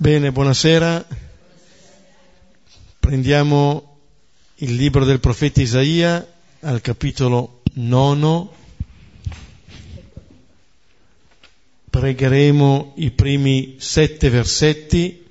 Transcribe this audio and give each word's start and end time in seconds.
Bene, 0.00 0.30
buonasera. 0.30 1.04
Prendiamo 3.00 3.98
il 4.58 4.76
libro 4.76 5.04
del 5.04 5.18
profeta 5.18 5.60
Isaia 5.60 6.24
al 6.60 6.80
capitolo 6.80 7.62
nono. 7.72 8.54
Pregheremo 11.90 12.92
i 12.98 13.10
primi 13.10 13.74
sette 13.80 14.28
versetti 14.30 15.26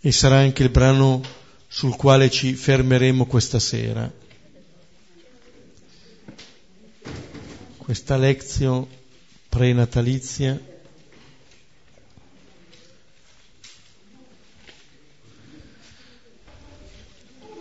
e 0.00 0.10
sarà 0.10 0.38
anche 0.38 0.62
il 0.62 0.70
brano 0.70 1.20
sul 1.68 1.94
quale 1.94 2.30
ci 2.30 2.54
fermeremo 2.54 3.26
questa 3.26 3.58
sera. 3.58 4.10
Questa 7.76 8.16
lezione 8.16 8.86
prenatalizia 9.50 10.76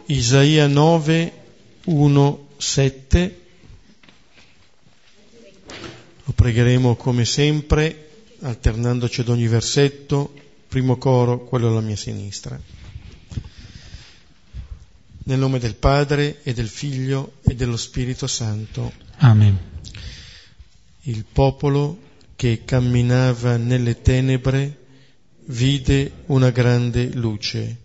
Isaia 0.09 0.67
9, 0.67 1.33
1, 1.83 2.47
7. 2.55 3.41
Lo 6.23 6.31
pregheremo 6.31 6.95
come 6.95 7.25
sempre, 7.25 8.11
alternandoci 8.39 9.19
ad 9.19 9.27
ogni 9.27 9.47
versetto, 9.47 10.33
primo 10.69 10.95
coro, 10.95 11.43
quello 11.43 11.67
alla 11.67 11.81
mia 11.81 11.97
sinistra. 11.97 12.57
Nel 15.23 15.39
nome 15.39 15.59
del 15.59 15.75
Padre 15.75 16.41
e 16.41 16.53
del 16.53 16.69
Figlio 16.69 17.33
e 17.41 17.53
dello 17.53 17.75
Spirito 17.75 18.27
Santo. 18.27 18.93
Amen. 19.17 19.59
Il 21.01 21.25
popolo 21.25 21.99
che 22.37 22.63
camminava 22.63 23.57
nelle 23.57 24.01
tenebre 24.01 24.85
vide 25.47 26.23
una 26.27 26.49
grande 26.51 27.11
luce. 27.13 27.75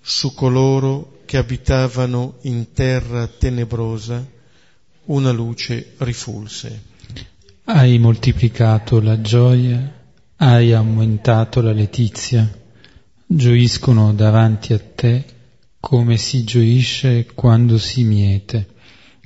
Su 0.00 0.32
coloro 0.32 1.15
che 1.26 1.36
abitavano 1.36 2.38
in 2.42 2.72
terra 2.72 3.26
tenebrosa, 3.26 4.24
una 5.06 5.32
luce 5.32 5.94
rifulse. 5.98 6.82
Hai 7.64 7.98
moltiplicato 7.98 9.00
la 9.00 9.20
gioia, 9.20 9.92
hai 10.36 10.72
aumentato 10.72 11.60
la 11.60 11.72
letizia, 11.72 12.48
gioiscono 13.26 14.14
davanti 14.14 14.72
a 14.72 14.78
te 14.78 15.24
come 15.80 16.16
si 16.16 16.44
gioisce 16.44 17.26
quando 17.34 17.76
si 17.76 18.04
miete, 18.04 18.74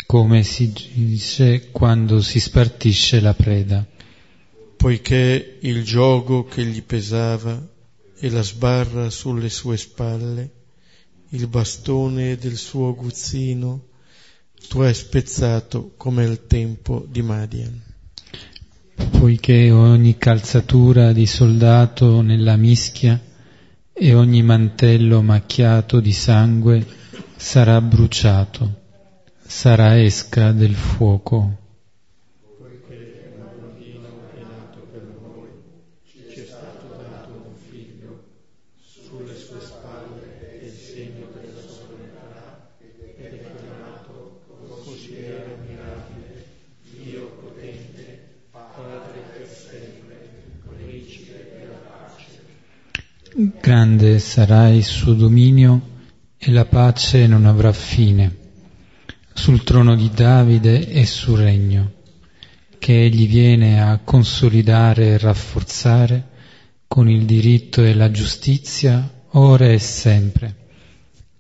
come 0.07 0.43
si 0.43 0.73
gioisce 0.73 1.71
quando 1.71 2.23
si 2.23 2.41
spartisce 2.41 3.21
la 3.21 3.35
preda. 3.35 3.87
Poiché 4.77 5.59
il 5.61 5.85
gioco 5.85 6.45
che 6.45 6.65
gli 6.65 6.83
pesava 6.83 7.63
e 8.19 8.31
la 8.31 8.43
sbarra 8.43 9.11
sulle 9.11 9.51
sue 9.51 9.77
spalle 9.77 10.60
il 11.31 11.47
bastone 11.47 12.37
del 12.37 12.57
suo 12.57 12.89
aguzzino, 12.89 13.87
tu 14.69 14.81
hai 14.81 14.95
spezzato 14.95 15.93
come 15.97 16.25
al 16.25 16.47
tempo 16.47 17.07
di 17.09 17.23
Madian. 17.23 17.81
Poiché 19.11 19.71
ogni 19.71 20.17
calzatura 20.17 21.13
di 21.13 21.27
soldato 21.27 22.21
nella 22.21 22.57
mischia 22.57 23.21
e 23.93 24.15
ogni 24.15 24.43
mantello 24.43 25.23
macchiato 25.23 26.01
di 26.01 26.13
sangue 26.13 26.87
sarà 27.37 27.81
bruciato, 27.81 28.81
sarà 29.41 30.01
esca 30.01 30.53
del 30.53 30.75
fuoco. 30.75 31.60
Grande 53.43 54.19
sarà 54.19 54.69
il 54.69 54.85
suo 54.85 55.15
dominio 55.15 55.81
e 56.37 56.51
la 56.51 56.67
pace 56.67 57.27
non 57.27 57.47
avrà 57.47 57.73
fine 57.73 58.37
sul 59.33 59.65
trono 59.65 59.97
di 59.97 60.11
Davide 60.13 60.87
e 60.87 61.07
sul 61.07 61.39
regno, 61.39 61.93
che 62.79 63.03
egli 63.03 63.27
viene 63.27 63.81
a 63.81 63.99
consolidare 64.05 65.07
e 65.07 65.19
rafforzare 65.19 66.29
con 66.87 67.09
il 67.09 67.25
diritto 67.25 67.83
e 67.83 67.95
la 67.95 68.11
giustizia 68.11 69.11
ora 69.31 69.69
e 69.69 69.79
sempre. 69.79 70.57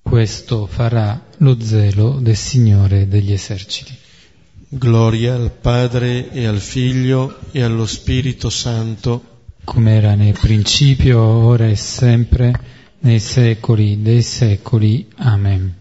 Questo 0.01 0.65
farà 0.65 1.27
lo 1.37 1.61
zelo 1.61 2.19
del 2.19 2.37
Signore 2.37 3.09
degli 3.09 3.33
eserciti. 3.33 3.95
Gloria 4.71 5.35
al 5.35 5.51
Padre 5.51 6.31
e 6.31 6.47
al 6.47 6.61
Figlio 6.61 7.41
e 7.51 7.61
allo 7.61 7.85
Spirito 7.85 8.49
Santo 8.49 9.30
come 9.71 9.95
era 9.95 10.17
nel 10.17 10.37
principio, 10.37 11.21
ora 11.21 11.69
e 11.69 11.77
sempre, 11.77 12.53
nei 13.03 13.21
secoli 13.21 14.03
dei 14.03 14.21
secoli. 14.21 15.07
Amen. 15.19 15.73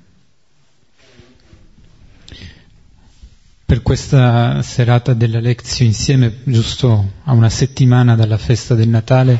Per 3.65 3.81
questa 3.81 4.61
serata 4.61 5.15
della 5.15 5.39
lezione 5.39 5.89
insieme, 5.89 6.35
giusto 6.43 7.13
a 7.23 7.33
una 7.33 7.49
settimana 7.49 8.15
dalla 8.15 8.37
festa 8.37 8.75
del 8.75 8.89
Natale, 8.89 9.39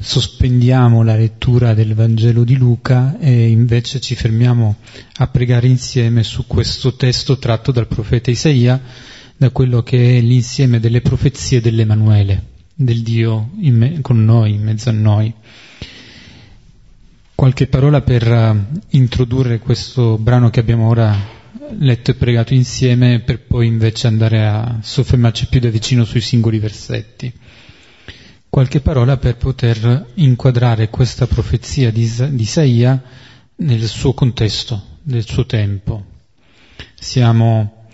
sospendiamo 0.00 1.02
la 1.02 1.16
lettura 1.16 1.74
del 1.74 1.94
Vangelo 1.94 2.42
di 2.42 2.56
Luca 2.56 3.18
e 3.18 3.50
invece 3.50 4.00
ci 4.00 4.14
fermiamo 4.14 4.76
a 5.16 5.26
pregare 5.26 5.66
insieme 5.66 6.22
su 6.22 6.46
questo 6.46 6.96
testo 6.96 7.36
tratto 7.36 7.70
dal 7.70 7.86
profeta 7.86 8.30
Isaia, 8.30 8.80
da 9.36 9.50
quello 9.50 9.82
che 9.82 10.16
è 10.16 10.20
l'insieme 10.22 10.80
delle 10.80 11.02
profezie 11.02 11.60
dell'Emanuele 11.60 12.54
del 12.78 13.02
Dio 13.02 13.48
me, 13.54 14.02
con 14.02 14.22
noi, 14.22 14.52
in 14.52 14.62
mezzo 14.62 14.90
a 14.90 14.92
noi. 14.92 15.32
Qualche 17.34 17.66
parola 17.66 18.02
per 18.02 18.30
uh, 18.30 18.78
introdurre 18.90 19.58
questo 19.58 20.18
brano 20.18 20.50
che 20.50 20.60
abbiamo 20.60 20.88
ora 20.88 21.34
letto 21.78 22.10
e 22.10 22.14
pregato 22.14 22.52
insieme, 22.54 23.20
per 23.20 23.40
poi 23.40 23.66
invece 23.66 24.06
andare 24.06 24.46
a 24.46 24.78
soffermarci 24.82 25.48
più 25.48 25.58
da 25.60 25.70
vicino 25.70 26.04
sui 26.04 26.20
singoli 26.20 26.58
versetti. 26.58 27.32
Qualche 28.48 28.80
parola 28.80 29.16
per 29.16 29.36
poter 29.36 30.12
inquadrare 30.14 30.88
questa 30.88 31.26
profezia 31.26 31.90
di, 31.90 32.10
di 32.30 32.42
Isaia 32.42 33.02
nel 33.56 33.86
suo 33.86 34.12
contesto, 34.12 34.98
nel 35.04 35.26
suo 35.26 35.46
tempo. 35.46 36.04
Siamo 36.94 37.88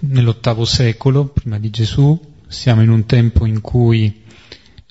nell'ottavo 0.00 0.64
secolo 0.64 1.26
prima 1.26 1.58
di 1.58 1.70
Gesù, 1.70 2.34
siamo 2.48 2.82
in 2.82 2.90
un 2.90 3.06
tempo 3.06 3.46
in 3.46 3.60
cui 3.60 4.24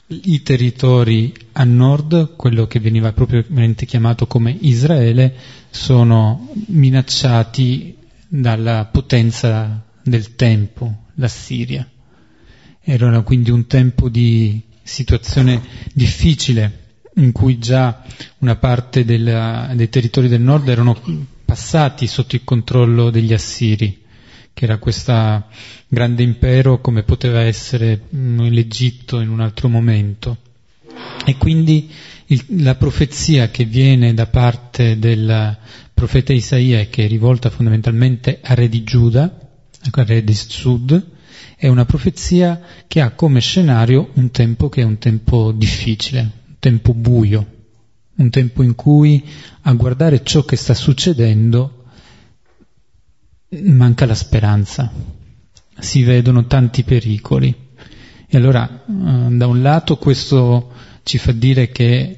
i 0.08 0.42
territori 0.44 1.34
a 1.54 1.64
nord, 1.64 2.36
quello 2.36 2.68
che 2.68 2.80
veniva 2.80 3.12
propriamente 3.12 3.86
chiamato 3.86 4.28
come 4.28 4.56
Israele, 4.62 5.34
sono 5.70 6.52
minacciati 6.68 7.98
dalla 8.28 8.86
potenza 8.86 9.84
del 10.04 10.36
tempo, 10.36 11.06
la 11.16 11.28
Siria. 11.28 11.88
Era 12.82 13.22
quindi 13.22 13.50
un 13.50 13.66
tempo 13.66 14.10
di 14.10 14.62
situazione 14.84 15.62
difficile 15.94 16.84
in 17.16 17.32
cui 17.32 17.58
già 17.58 18.04
una 18.40 18.58
parte 18.58 19.06
della, 19.06 19.72
dei 19.74 19.90
territori 19.90 20.28
del 20.28 20.42
nord 20.42 20.68
erano 20.68 20.96
passati 21.46 22.06
sotto 22.06 22.36
il 22.36 22.44
controllo 22.44 23.10
degli 23.10 23.34
assiri 23.34 24.04
che 24.56 24.64
era 24.64 24.78
questo 24.78 25.44
grande 25.90 26.24
impero 26.24 26.80
come 26.80 27.04
poteva 27.04 27.42
essere 27.42 28.04
mm, 28.16 28.40
l'Egitto 28.48 29.20
in 29.20 29.30
un 29.30 29.42
altro 29.42 29.68
momento. 29.68 30.38
E 31.26 31.36
quindi 31.36 31.92
il, 32.28 32.42
la 32.62 32.76
profezia 32.76 33.50
che 33.50 33.66
viene 33.66 34.14
da 34.14 34.28
parte 34.28 34.98
del 34.98 35.58
profeta 35.94 36.32
Isaia 36.32 36.86
che 36.86 37.04
è 37.04 37.08
rivolta 37.10 37.50
fondamentalmente 37.50 38.40
a 38.42 38.54
re 38.54 38.70
di 38.70 38.84
Giuda, 38.86 39.24
a 39.92 40.04
re 40.04 40.24
di 40.24 40.34
Sud, 40.34 41.06
è 41.58 41.68
una 41.68 41.84
profezia 41.84 42.62
che 42.88 43.02
ha 43.02 43.12
come 43.12 43.42
scenario 43.42 44.12
un 44.14 44.32
tempo 44.32 44.70
che 44.70 44.82
è 44.82 44.86
un 44.86 44.98
tempo 45.00 45.52
difficile, 45.52 46.20
un 46.20 46.56
tempo 46.60 46.94
buio, 46.94 47.46
un 48.16 48.30
tempo 48.30 48.64
in 48.64 48.74
cui 48.74 49.22
a 49.64 49.74
guardare 49.74 50.24
ciò 50.24 50.46
che 50.46 50.56
sta 50.56 50.74
succedendo 50.74 51.75
manca 53.64 54.06
la 54.06 54.16
speranza, 54.16 54.92
si 55.78 56.04
vedono 56.04 56.46
tanti 56.46 56.84
pericoli. 56.84 57.54
E 58.28 58.38
allora, 58.38 58.68
eh, 58.88 59.36
da 59.36 59.48
un 59.48 59.62
lato, 59.62 59.98
questo 59.98 60.72
ci 61.04 61.18
fa 61.18 61.32
dire 61.32 61.70
che 61.70 62.18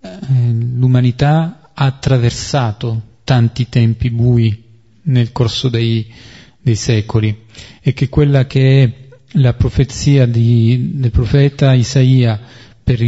eh, 0.00 0.18
l'umanità 0.30 1.70
ha 1.74 1.84
attraversato 1.84 3.02
tanti 3.24 3.68
tempi 3.68 4.10
bui 4.10 4.62
nel 5.02 5.32
corso 5.32 5.68
dei, 5.68 6.10
dei 6.60 6.76
secoli 6.76 7.44
e 7.80 7.92
che 7.92 8.08
quella 8.08 8.46
che 8.46 8.82
è 8.82 8.92
la 9.38 9.54
profezia 9.54 10.26
di, 10.26 10.92
del 10.94 11.10
profeta 11.10 11.72
Isaia 11.74 12.40
per 12.82 13.00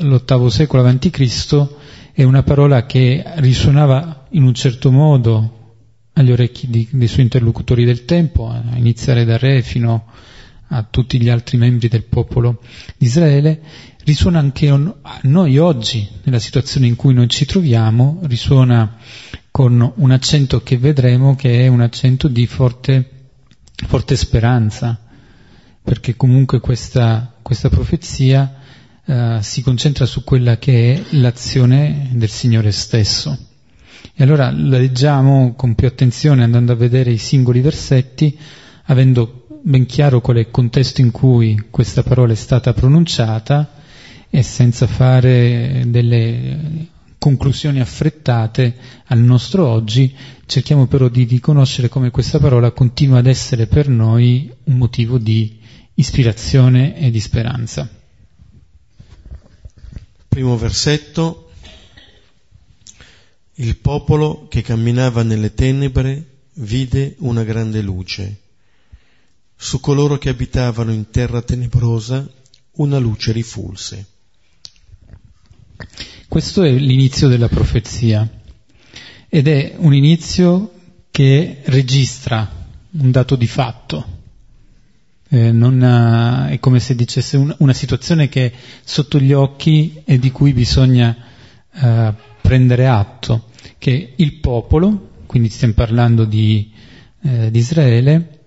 l'ottavo 0.00 0.48
secolo 0.50 0.86
a.C. 0.86 1.66
è 2.12 2.22
una 2.22 2.42
parola 2.42 2.86
che 2.86 3.24
risuonava 3.36 4.26
in 4.30 4.44
un 4.44 4.54
certo 4.54 4.92
modo 4.92 5.63
agli 6.14 6.30
orecchi 6.30 6.68
di, 6.68 6.88
dei 6.90 7.08
suoi 7.08 7.24
interlocutori 7.24 7.84
del 7.84 8.04
tempo, 8.04 8.48
a 8.48 8.76
iniziare 8.76 9.24
da 9.24 9.36
Re 9.36 9.62
fino 9.62 10.06
a 10.68 10.82
tutti 10.88 11.20
gli 11.20 11.28
altri 11.28 11.58
membri 11.58 11.88
del 11.88 12.04
popolo 12.04 12.60
di 12.96 13.06
Israele, 13.06 13.60
risuona 14.04 14.38
anche 14.38 14.68
a 14.68 15.18
noi 15.22 15.58
oggi, 15.58 16.08
nella 16.24 16.38
situazione 16.38 16.86
in 16.86 16.96
cui 16.96 17.14
noi 17.14 17.28
ci 17.28 17.44
troviamo, 17.44 18.20
risuona 18.24 18.96
con 19.50 19.92
un 19.96 20.10
accento 20.10 20.62
che 20.62 20.78
vedremo 20.78 21.36
che 21.36 21.60
è 21.60 21.68
un 21.68 21.80
accento 21.80 22.28
di 22.28 22.46
forte, 22.46 23.28
forte 23.86 24.16
speranza, 24.16 24.98
perché 25.82 26.16
comunque 26.16 26.60
questa, 26.60 27.34
questa 27.42 27.68
profezia 27.68 28.54
uh, 29.04 29.40
si 29.40 29.62
concentra 29.62 30.06
su 30.06 30.24
quella 30.24 30.58
che 30.58 30.94
è 30.94 31.16
l'azione 31.16 32.08
del 32.12 32.30
Signore 32.30 32.72
stesso. 32.72 33.53
E 34.12 34.22
allora 34.22 34.50
la 34.50 34.78
leggiamo 34.78 35.54
con 35.54 35.74
più 35.74 35.86
attenzione 35.86 36.44
andando 36.44 36.72
a 36.72 36.76
vedere 36.76 37.10
i 37.10 37.18
singoli 37.18 37.60
versetti, 37.60 38.36
avendo 38.84 39.46
ben 39.62 39.86
chiaro 39.86 40.20
qual 40.20 40.36
è 40.36 40.40
il 40.40 40.50
contesto 40.50 41.00
in 41.00 41.10
cui 41.10 41.68
questa 41.70 42.02
parola 42.02 42.32
è 42.32 42.36
stata 42.36 42.74
pronunciata 42.74 43.82
e 44.28 44.42
senza 44.42 44.86
fare 44.86 45.84
delle 45.86 46.88
conclusioni 47.18 47.80
affrettate 47.80 48.76
al 49.06 49.20
nostro 49.20 49.66
oggi, 49.66 50.14
cerchiamo 50.44 50.86
però 50.86 51.08
di 51.08 51.24
riconoscere 51.24 51.88
come 51.88 52.10
questa 52.10 52.38
parola 52.38 52.72
continua 52.72 53.18
ad 53.18 53.26
essere 53.26 53.66
per 53.66 53.88
noi 53.88 54.52
un 54.64 54.76
motivo 54.76 55.16
di 55.16 55.58
ispirazione 55.94 56.98
e 56.98 57.10
di 57.10 57.20
speranza. 57.20 57.88
Primo 60.28 60.58
versetto, 60.58 61.43
il 63.56 63.76
popolo 63.76 64.46
che 64.48 64.62
camminava 64.62 65.22
nelle 65.22 65.54
tenebre 65.54 66.24
vide 66.54 67.14
una 67.18 67.44
grande 67.44 67.80
luce. 67.82 68.40
Su 69.56 69.80
coloro 69.80 70.18
che 70.18 70.28
abitavano 70.28 70.92
in 70.92 71.10
terra 71.10 71.42
tenebrosa 71.42 72.28
una 72.76 72.98
luce 72.98 73.32
rifulse. 73.32 74.06
Questo 76.26 76.62
è 76.62 76.70
l'inizio 76.70 77.28
della 77.28 77.48
profezia 77.48 78.28
ed 79.28 79.46
è 79.48 79.74
un 79.78 79.94
inizio 79.94 80.72
che 81.10 81.60
registra 81.64 82.66
un 82.90 83.10
dato 83.10 83.36
di 83.36 83.46
fatto. 83.46 84.22
Eh, 85.28 85.48
ha, 85.48 86.48
è 86.48 86.58
come 86.58 86.80
se 86.80 86.94
dicesse 86.94 87.36
un, 87.36 87.54
una 87.58 87.72
situazione 87.72 88.28
che 88.28 88.46
è 88.46 88.52
sotto 88.84 89.18
gli 89.18 89.32
occhi 89.32 90.02
e 90.04 90.18
di 90.18 90.30
cui 90.30 90.52
bisogna 90.52 91.16
eh, 91.72 92.14
prendere 92.54 92.86
atto, 92.86 93.46
che 93.78 94.12
il 94.14 94.34
popolo, 94.34 95.22
quindi 95.26 95.48
stiamo 95.48 95.74
parlando 95.74 96.24
di, 96.24 96.70
eh, 97.22 97.50
di 97.50 97.58
Israele, 97.58 98.42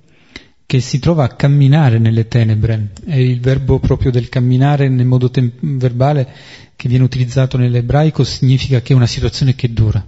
che 0.65 0.79
si 0.79 0.99
trova 0.99 1.25
a 1.25 1.35
camminare 1.35 1.97
nelle 1.97 2.29
tenebre, 2.29 2.91
è 3.05 3.17
il 3.17 3.41
verbo 3.41 3.79
proprio 3.79 4.09
del 4.09 4.29
camminare 4.29 4.87
nel 4.87 5.05
modo 5.05 5.29
tem- 5.29 5.51
verbale 5.59 6.25
che 6.77 6.87
viene 6.87 7.03
utilizzato 7.03 7.57
nell'ebraico 7.57 8.23
significa 8.23 8.81
che 8.81 8.93
è 8.93 8.95
una 8.95 9.07
situazione 9.07 9.55
che 9.55 9.73
dura, 9.73 10.05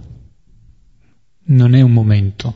non 1.44 1.74
è 1.74 1.82
un 1.82 1.92
momento, 1.92 2.54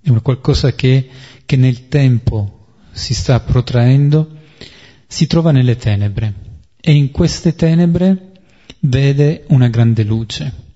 è 0.00 0.10
una 0.10 0.20
qualcosa 0.20 0.72
che, 0.72 1.08
che 1.44 1.56
nel 1.56 1.88
tempo 1.88 2.66
si 2.92 3.12
sta 3.12 3.40
protraendo, 3.40 4.36
si 5.08 5.26
trova 5.26 5.50
nelle 5.50 5.74
tenebre. 5.74 6.34
E 6.80 6.92
in 6.92 7.10
queste 7.10 7.56
tenebre 7.56 8.29
vede 8.80 9.44
una 9.48 9.68
grande 9.68 10.04
luce. 10.04 10.68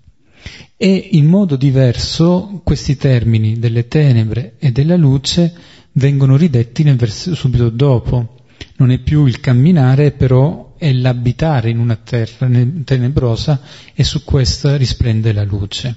E 0.77 1.09
in 1.13 1.27
modo 1.27 1.57
diverso 1.57 2.61
questi 2.65 2.97
termini 2.97 3.59
delle 3.59 3.87
tenebre 3.87 4.55
e 4.59 4.73
della 4.73 4.97
luce 4.97 5.53
vengono 5.93 6.37
ridetti 6.37 6.83
nel 6.83 6.97
verso 6.97 7.35
subito 7.35 7.71
dopo. 7.71 8.43
Non 8.77 8.91
è 8.91 8.99
più 8.99 9.27
il 9.27 9.41
camminare, 9.41 10.11
però 10.11 10.75
è 10.77 10.93
l'abitare 10.93 11.71
in 11.71 11.79
una 11.79 11.97
terra 11.97 12.49
tenebrosa 12.85 13.61
e 13.95 14.05
su 14.05 14.25
questa 14.25 14.77
risplende 14.77 15.33
la 15.33 15.45
luce. 15.45 15.95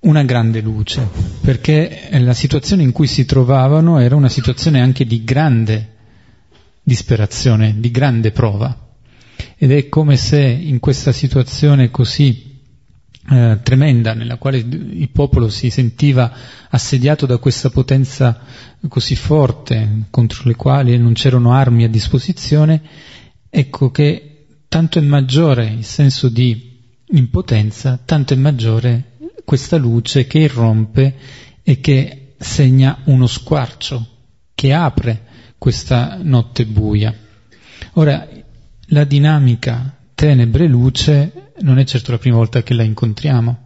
Una 0.00 0.24
grande 0.24 0.60
luce, 0.60 1.06
perché 1.40 2.08
la 2.12 2.34
situazione 2.34 2.82
in 2.82 2.92
cui 2.92 3.06
si 3.06 3.24
trovavano 3.24 3.98
era 4.00 4.16
una 4.16 4.28
situazione 4.28 4.80
anche 4.80 5.06
di 5.06 5.24
grande 5.24 5.92
disperazione, 6.82 7.76
di 7.78 7.90
grande 7.90 8.30
prova. 8.30 8.83
Ed 9.56 9.70
è 9.70 9.88
come 9.88 10.16
se 10.16 10.40
in 10.40 10.80
questa 10.80 11.12
situazione 11.12 11.90
così 11.90 12.52
eh, 13.30 13.60
tremenda 13.62 14.12
nella 14.12 14.36
quale 14.36 14.58
il 14.58 15.08
popolo 15.10 15.48
si 15.48 15.70
sentiva 15.70 16.30
assediato 16.68 17.24
da 17.24 17.38
questa 17.38 17.70
potenza 17.70 18.38
così 18.88 19.16
forte 19.16 20.06
contro 20.10 20.42
le 20.44 20.56
quali 20.56 20.98
non 20.98 21.14
c'erano 21.14 21.52
armi 21.52 21.84
a 21.84 21.88
disposizione, 21.88 22.82
ecco 23.48 23.90
che 23.90 24.46
tanto 24.68 24.98
è 24.98 25.02
maggiore 25.02 25.66
il 25.66 25.84
senso 25.84 26.28
di 26.28 26.72
impotenza, 27.06 27.98
tanto 28.04 28.34
è 28.34 28.36
maggiore 28.36 29.12
questa 29.44 29.76
luce 29.76 30.26
che 30.26 30.40
irrompe 30.40 31.14
e 31.62 31.80
che 31.80 32.34
segna 32.38 32.98
uno 33.04 33.26
squarcio, 33.26 34.06
che 34.54 34.72
apre 34.74 35.22
questa 35.56 36.18
notte 36.20 36.66
buia. 36.66 37.14
Ora, 37.94 38.28
la 38.88 39.04
dinamica 39.04 39.96
tenebre-luce 40.14 41.52
non 41.60 41.78
è 41.78 41.84
certo 41.84 42.10
la 42.12 42.18
prima 42.18 42.36
volta 42.36 42.62
che 42.62 42.74
la 42.74 42.82
incontriamo. 42.82 43.58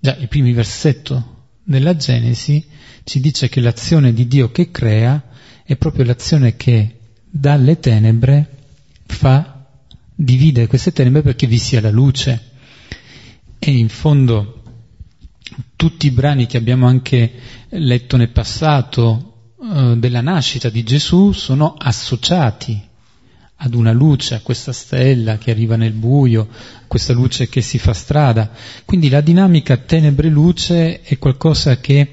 Già 0.00 0.16
il 0.16 0.28
primo 0.28 0.52
versetto 0.54 1.46
della 1.62 1.96
Genesi 1.96 2.64
ci 3.04 3.20
dice 3.20 3.48
che 3.48 3.60
l'azione 3.60 4.12
di 4.12 4.26
Dio 4.26 4.50
che 4.50 4.70
crea 4.70 5.22
è 5.64 5.76
proprio 5.76 6.04
l'azione 6.04 6.56
che 6.56 6.98
dalle 7.30 7.78
tenebre 7.78 8.56
fa, 9.06 9.66
divide 10.14 10.66
queste 10.66 10.92
tenebre 10.92 11.22
perché 11.22 11.46
vi 11.46 11.58
sia 11.58 11.80
la 11.80 11.90
luce. 11.90 12.50
E 13.58 13.70
in 13.70 13.88
fondo 13.88 14.62
tutti 15.76 16.06
i 16.06 16.10
brani 16.10 16.46
che 16.46 16.56
abbiamo 16.56 16.86
anche 16.86 17.32
letto 17.70 18.16
nel 18.16 18.30
passato 18.30 19.52
eh, 19.60 19.94
della 19.96 20.20
nascita 20.20 20.68
di 20.70 20.82
Gesù 20.84 21.32
sono 21.32 21.74
associati 21.76 22.87
ad 23.60 23.74
una 23.74 23.92
luce, 23.92 24.34
a 24.34 24.40
questa 24.40 24.72
stella 24.72 25.36
che 25.36 25.50
arriva 25.50 25.76
nel 25.76 25.92
buio, 25.92 26.48
a 26.50 26.84
questa 26.86 27.12
luce 27.12 27.48
che 27.48 27.60
si 27.60 27.78
fa 27.78 27.92
strada. 27.92 28.50
Quindi 28.84 29.08
la 29.08 29.20
dinamica 29.20 29.76
tenebre-luce 29.76 31.02
è 31.02 31.18
qualcosa 31.18 31.78
che 31.78 32.10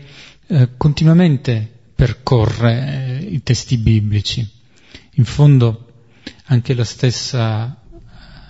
eh, 0.48 0.70
continuamente 0.76 1.72
percorre 1.94 3.20
eh, 3.20 3.26
i 3.26 3.44
testi 3.44 3.78
biblici. 3.78 4.48
In 5.14 5.26
fondo 5.26 5.86
anche 6.46 6.74
la 6.74 6.84
stessa 6.84 7.80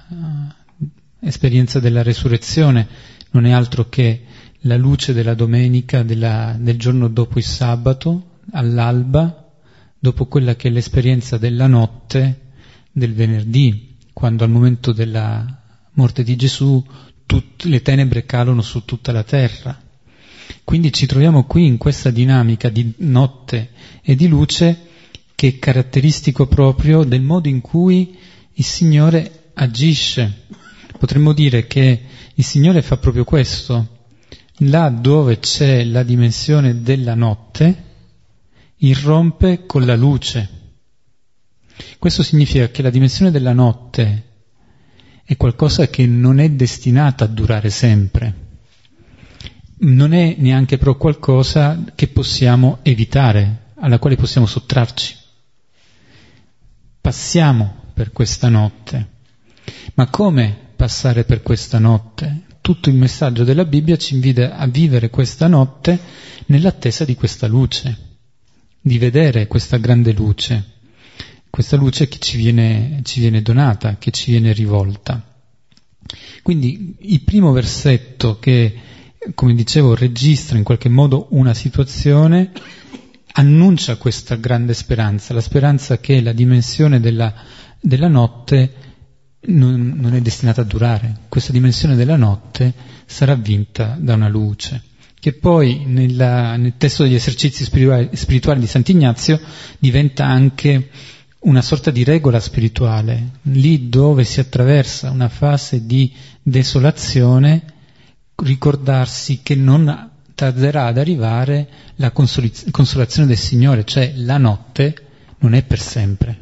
eh, 0.09 1.27
esperienza 1.27 1.79
della 1.79 2.01
resurrezione 2.01 2.87
non 3.31 3.45
è 3.45 3.51
altro 3.51 3.89
che 3.89 4.23
la 4.61 4.77
luce 4.77 5.11
della 5.13 5.33
domenica, 5.33 6.01
della, 6.01 6.55
del 6.57 6.77
giorno 6.77 7.09
dopo 7.09 7.39
il 7.39 7.43
sabato, 7.43 8.37
all'alba, 8.51 9.51
dopo 9.99 10.27
quella 10.27 10.55
che 10.55 10.69
è 10.69 10.71
l'esperienza 10.71 11.37
della 11.37 11.67
notte, 11.67 12.44
del 12.95 13.13
venerdì, 13.13 13.97
quando 14.13 14.45
al 14.45 14.49
momento 14.49 14.93
della 14.93 15.45
morte 15.95 16.23
di 16.23 16.37
Gesù 16.37 16.81
tutte 17.25 17.67
le 17.67 17.81
tenebre 17.81 18.25
calano 18.25 18.61
su 18.61 18.85
tutta 18.85 19.11
la 19.11 19.23
terra. 19.23 19.77
Quindi 20.63 20.93
ci 20.93 21.05
troviamo 21.05 21.43
qui 21.43 21.65
in 21.65 21.75
questa 21.75 22.09
dinamica 22.09 22.69
di 22.69 22.93
notte 22.99 23.71
e 24.01 24.15
di 24.15 24.29
luce 24.29 24.87
che 25.35 25.47
è 25.49 25.59
caratteristico 25.59 26.47
proprio 26.47 27.03
del 27.03 27.21
modo 27.21 27.49
in 27.49 27.59
cui 27.59 28.15
il 28.53 28.63
Signore 28.63 29.49
agisce. 29.55 30.43
Potremmo 30.97 31.33
dire 31.33 31.67
che 31.67 32.01
il 32.33 32.43
Signore 32.45 32.81
fa 32.81 32.95
proprio 32.95 33.25
questo. 33.25 33.87
Là 34.59 34.87
dove 34.87 35.39
c'è 35.39 35.83
la 35.83 36.03
dimensione 36.03 36.81
della 36.81 37.13
notte, 37.13 37.83
irrompe 38.77 39.65
con 39.65 39.85
la 39.85 39.97
luce. 39.97 40.63
Questo 42.05 42.21
significa 42.21 42.69
che 42.69 42.83
la 42.83 42.91
dimensione 42.91 43.31
della 43.31 43.53
notte 43.53 44.33
è 45.25 45.35
qualcosa 45.37 45.87
che 45.87 46.05
non 46.05 46.39
è 46.39 46.51
destinata 46.51 47.25
a 47.25 47.27
durare 47.27 47.71
sempre. 47.71 48.33
Non 49.77 50.13
è 50.13 50.35
neanche 50.37 50.77
però 50.77 50.97
qualcosa 50.97 51.83
che 51.95 52.07
possiamo 52.09 52.77
evitare, 52.83 53.71
alla 53.79 53.97
quale 53.97 54.17
possiamo 54.17 54.45
sottrarci. 54.45 55.15
Passiamo 57.01 57.85
per 57.95 58.11
questa 58.11 58.49
notte. 58.49 59.07
Ma 59.95 60.07
come 60.07 60.55
passare 60.75 61.23
per 61.23 61.41
questa 61.41 61.79
notte? 61.79 62.41
Tutto 62.61 62.89
il 62.89 62.95
messaggio 62.97 63.43
della 63.43 63.65
Bibbia 63.65 63.97
ci 63.97 64.13
invita 64.13 64.57
a 64.57 64.67
vivere 64.67 65.09
questa 65.09 65.47
notte 65.47 65.99
nell'attesa 66.45 67.03
di 67.03 67.15
questa 67.15 67.47
luce 67.47 68.13
di 68.85 68.99
vedere 68.99 69.47
questa 69.47 69.77
grande 69.77 70.11
luce, 70.11 70.74
questa 71.55 71.77
luce 71.77 72.09
che 72.09 72.17
ci 72.19 72.35
viene, 72.35 72.99
ci 73.03 73.21
viene 73.21 73.41
donata, 73.41 73.95
che 73.97 74.11
ci 74.11 74.31
viene 74.31 74.51
rivolta. 74.51 75.23
Quindi 76.43 76.97
il 76.99 77.21
primo 77.21 77.53
versetto 77.53 78.39
che, 78.39 78.75
come 79.33 79.55
dicevo, 79.55 79.95
registra 79.95 80.57
in 80.57 80.65
qualche 80.65 80.89
modo 80.89 81.27
una 81.29 81.53
situazione, 81.53 82.51
annuncia 83.35 83.95
questa 83.95 84.35
grande 84.35 84.73
speranza, 84.73 85.33
la 85.33 85.39
speranza 85.39 85.97
che 85.99 86.19
la 86.19 86.33
dimensione 86.33 86.99
della, 86.99 87.33
della 87.79 88.09
notte 88.09 88.73
non, 89.45 89.93
non, 89.95 90.13
è 90.13 90.19
destinata 90.19 90.59
a 90.59 90.65
durare, 90.65 91.19
questa 91.29 91.53
dimensione 91.53 91.95
della 91.95 92.17
notte 92.17 92.73
sarà 93.05 93.35
vinta 93.35 93.95
da 93.97 94.15
una 94.15 94.27
luce 94.27 94.83
che 95.17 95.31
poi 95.31 95.85
nella, 95.85 96.55
nel 96.57 96.73
testo 96.77 97.03
degli 97.03 97.15
esercizi 97.15 97.63
spirituali, 97.63 98.09
spirituali 98.11 98.59
di 98.59 98.67
Sant'Ignazio 98.67 99.39
diventa 99.79 100.25
anche 100.25 100.89
una 101.45 101.61
sorta 101.61 101.91
di 101.91 102.03
regola 102.03 102.39
spirituale, 102.39 103.39
lì 103.43 103.87
dove 103.89 104.23
si 104.23 104.39
attraversa 104.39 105.11
una 105.11 105.29
fase 105.29 105.85
di 105.85 106.11
desolazione, 106.41 107.73
ricordarsi 108.35 109.41
che 109.43 109.55
non 109.55 110.11
tarderà 110.33 110.87
ad 110.87 110.97
arrivare 110.97 111.69
la 111.95 112.11
consolazione 112.11 113.27
del 113.27 113.37
Signore, 113.37 113.85
cioè 113.85 114.13
la 114.15 114.37
notte 114.37 114.95
non 115.39 115.53
è 115.53 115.63
per 115.63 115.79
sempre. 115.79 116.37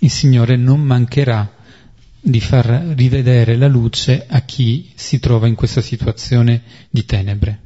Il 0.00 0.10
Signore 0.10 0.56
non 0.56 0.80
mancherà 0.80 1.54
di 2.20 2.40
far 2.40 2.66
rivedere 2.94 3.56
la 3.56 3.68
luce 3.68 4.26
a 4.28 4.42
chi 4.42 4.92
si 4.94 5.18
trova 5.18 5.46
in 5.46 5.54
questa 5.54 5.80
situazione 5.80 6.62
di 6.90 7.04
tenebre. 7.06 7.60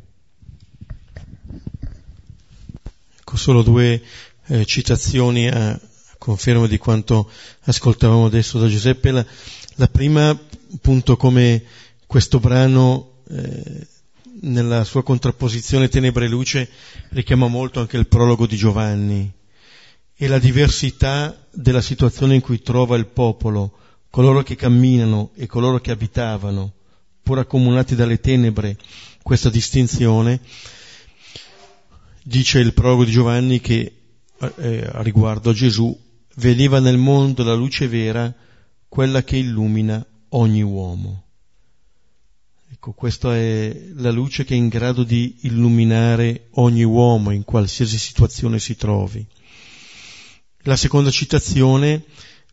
Ecco, 3.18 3.36
solo 3.36 3.62
due 3.62 4.00
eh, 4.46 4.64
citazioni 4.64 5.48
a 5.48 5.78
conferma 6.22 6.68
di 6.68 6.78
quanto 6.78 7.28
ascoltavamo 7.62 8.26
adesso 8.26 8.60
da 8.60 8.68
Giuseppe. 8.68 9.10
La, 9.10 9.26
la 9.76 9.88
prima, 9.88 10.30
appunto, 10.30 11.16
come 11.16 11.64
questo 12.06 12.38
brano 12.38 13.22
eh, 13.28 13.86
nella 14.42 14.84
sua 14.84 15.02
contrapposizione 15.02 15.88
tenebre 15.88 16.26
e 16.26 16.28
luce 16.28 16.68
richiama 17.10 17.48
molto 17.48 17.80
anche 17.80 17.96
il 17.96 18.06
prologo 18.06 18.46
di 18.46 18.56
Giovanni 18.56 19.32
e 20.14 20.28
la 20.28 20.38
diversità 20.38 21.36
della 21.50 21.80
situazione 21.80 22.36
in 22.36 22.40
cui 22.40 22.62
trova 22.62 22.96
il 22.96 23.06
popolo 23.06 23.78
coloro 24.08 24.42
che 24.42 24.54
camminano 24.56 25.30
e 25.34 25.46
coloro 25.46 25.80
che 25.80 25.90
abitavano, 25.90 26.72
pur 27.22 27.38
accomunati 27.38 27.94
dalle 27.96 28.20
tenebre, 28.20 28.76
questa 29.22 29.48
distinzione, 29.48 30.38
dice 32.22 32.58
il 32.60 32.74
prologo 32.74 33.04
di 33.04 33.10
Giovanni 33.10 33.60
che 33.60 33.96
eh, 34.56 34.88
a 34.92 35.02
riguardo 35.02 35.50
a 35.50 35.54
Gesù 35.54 35.96
veniva 36.36 36.80
nel 36.80 36.98
mondo 36.98 37.42
la 37.42 37.54
luce 37.54 37.88
vera, 37.88 38.32
quella 38.88 39.22
che 39.22 39.36
illumina 39.36 40.04
ogni 40.30 40.62
uomo. 40.62 41.24
Ecco, 42.70 42.92
questa 42.92 43.36
è 43.36 43.90
la 43.94 44.10
luce 44.10 44.44
che 44.44 44.54
è 44.54 44.56
in 44.56 44.68
grado 44.68 45.02
di 45.02 45.38
illuminare 45.42 46.48
ogni 46.52 46.84
uomo 46.84 47.30
in 47.30 47.44
qualsiasi 47.44 47.98
situazione 47.98 48.58
si 48.58 48.76
trovi. 48.76 49.24
La 50.62 50.76
seconda 50.76 51.10
citazione 51.10 52.04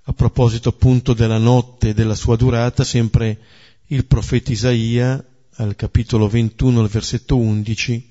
a 0.03 0.13
proposito 0.13 0.69
appunto 0.69 1.13
della 1.13 1.37
notte 1.37 1.89
e 1.89 1.93
della 1.93 2.15
sua 2.15 2.35
durata, 2.35 2.83
sempre 2.83 3.39
il 3.87 4.05
profeta 4.05 4.51
Isaia, 4.51 5.23
al 5.55 5.75
capitolo 5.75 6.27
21, 6.27 6.79
al 6.79 6.87
versetto 6.87 7.37
11, 7.37 8.07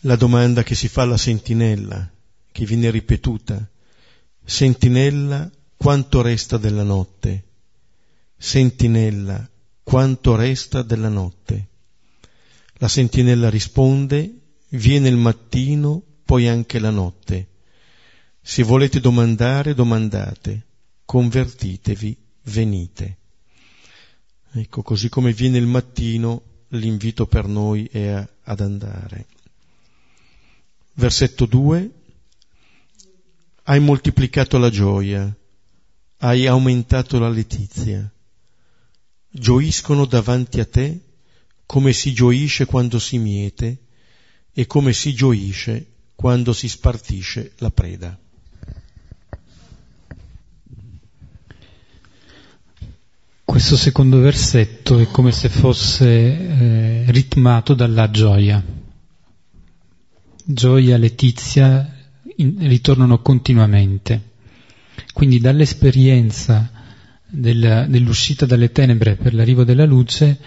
la 0.00 0.16
domanda 0.16 0.62
che 0.62 0.74
si 0.74 0.88
fa 0.88 1.02
alla 1.02 1.16
sentinella, 1.16 2.10
che 2.50 2.64
viene 2.64 2.90
ripetuta, 2.90 3.68
sentinella, 4.46 5.50
quanto 5.76 6.22
resta 6.22 6.56
della 6.56 6.82
notte? 6.82 7.44
Sentinella, 8.38 9.46
quanto 9.82 10.36
resta 10.36 10.80
della 10.80 11.10
notte? 11.10 11.66
La 12.78 12.88
sentinella 12.88 13.50
risponde, 13.50 14.32
viene 14.70 15.08
il 15.08 15.16
mattino, 15.16 16.02
poi 16.24 16.48
anche 16.48 16.78
la 16.78 16.90
notte 16.90 17.48
se 18.48 18.62
volete 18.62 19.00
domandare, 19.00 19.74
domandate, 19.74 20.66
convertitevi, 21.04 22.16
venite. 22.44 23.16
Ecco, 24.52 24.82
così 24.82 25.08
come 25.08 25.32
viene 25.32 25.58
il 25.58 25.66
mattino, 25.66 26.42
l'invito 26.68 27.26
per 27.26 27.48
noi 27.48 27.86
è 27.90 28.06
a, 28.06 28.28
ad 28.44 28.60
andare. 28.60 29.26
Versetto 30.92 31.44
2. 31.46 31.90
Hai 33.68 33.80
moltiplicato 33.80 34.58
la 34.58 34.70
gioia, 34.70 35.36
hai 36.18 36.46
aumentato 36.46 37.18
la 37.18 37.28
letizia. 37.28 38.08
Gioiscono 39.28 40.04
davanti 40.04 40.60
a 40.60 40.64
te 40.64 41.00
come 41.66 41.92
si 41.92 42.12
gioisce 42.12 42.64
quando 42.64 43.00
si 43.00 43.18
miete 43.18 43.78
e 44.52 44.68
come 44.68 44.92
si 44.92 45.12
gioisce 45.14 45.84
quando 46.14 46.52
si 46.52 46.68
spartisce 46.68 47.54
la 47.58 47.70
preda. 47.70 48.16
Questo 53.44 53.76
secondo 53.76 54.20
versetto 54.20 55.00
è 55.00 55.10
come 55.10 55.32
se 55.32 55.48
fosse 55.48 56.06
eh, 56.06 57.04
ritmato 57.08 57.74
dalla 57.74 58.12
gioia. 58.12 58.62
Gioia, 60.44 60.96
letizia 60.96 61.95
in, 62.36 62.56
ritornano 62.68 63.20
continuamente. 63.20 64.34
Quindi 65.12 65.38
dall'esperienza 65.38 66.70
del, 67.26 67.86
dell'uscita 67.88 68.46
dalle 68.46 68.70
tenebre 68.72 69.16
per 69.16 69.34
l'arrivo 69.34 69.64
della 69.64 69.84
luce, 69.84 70.38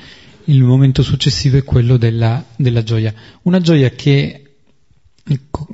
il 0.45 0.63
momento 0.63 1.03
successivo 1.03 1.57
è 1.57 1.63
quello 1.63 1.97
della, 1.97 2.43
della 2.55 2.83
gioia. 2.83 3.13
Una 3.43 3.59
gioia 3.59 3.89
che 3.91 4.43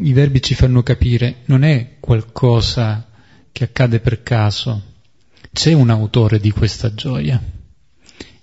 i 0.01 0.13
verbi 0.13 0.41
ci 0.41 0.53
fanno 0.53 0.83
capire 0.83 1.43
non 1.45 1.63
è 1.63 1.95
qualcosa 1.99 3.07
che 3.51 3.63
accade 3.63 4.01
per 4.01 4.21
caso, 4.21 4.81
c'è 5.53 5.71
un 5.71 5.89
autore 5.89 6.39
di 6.39 6.51
questa 6.51 6.93
gioia 6.93 7.41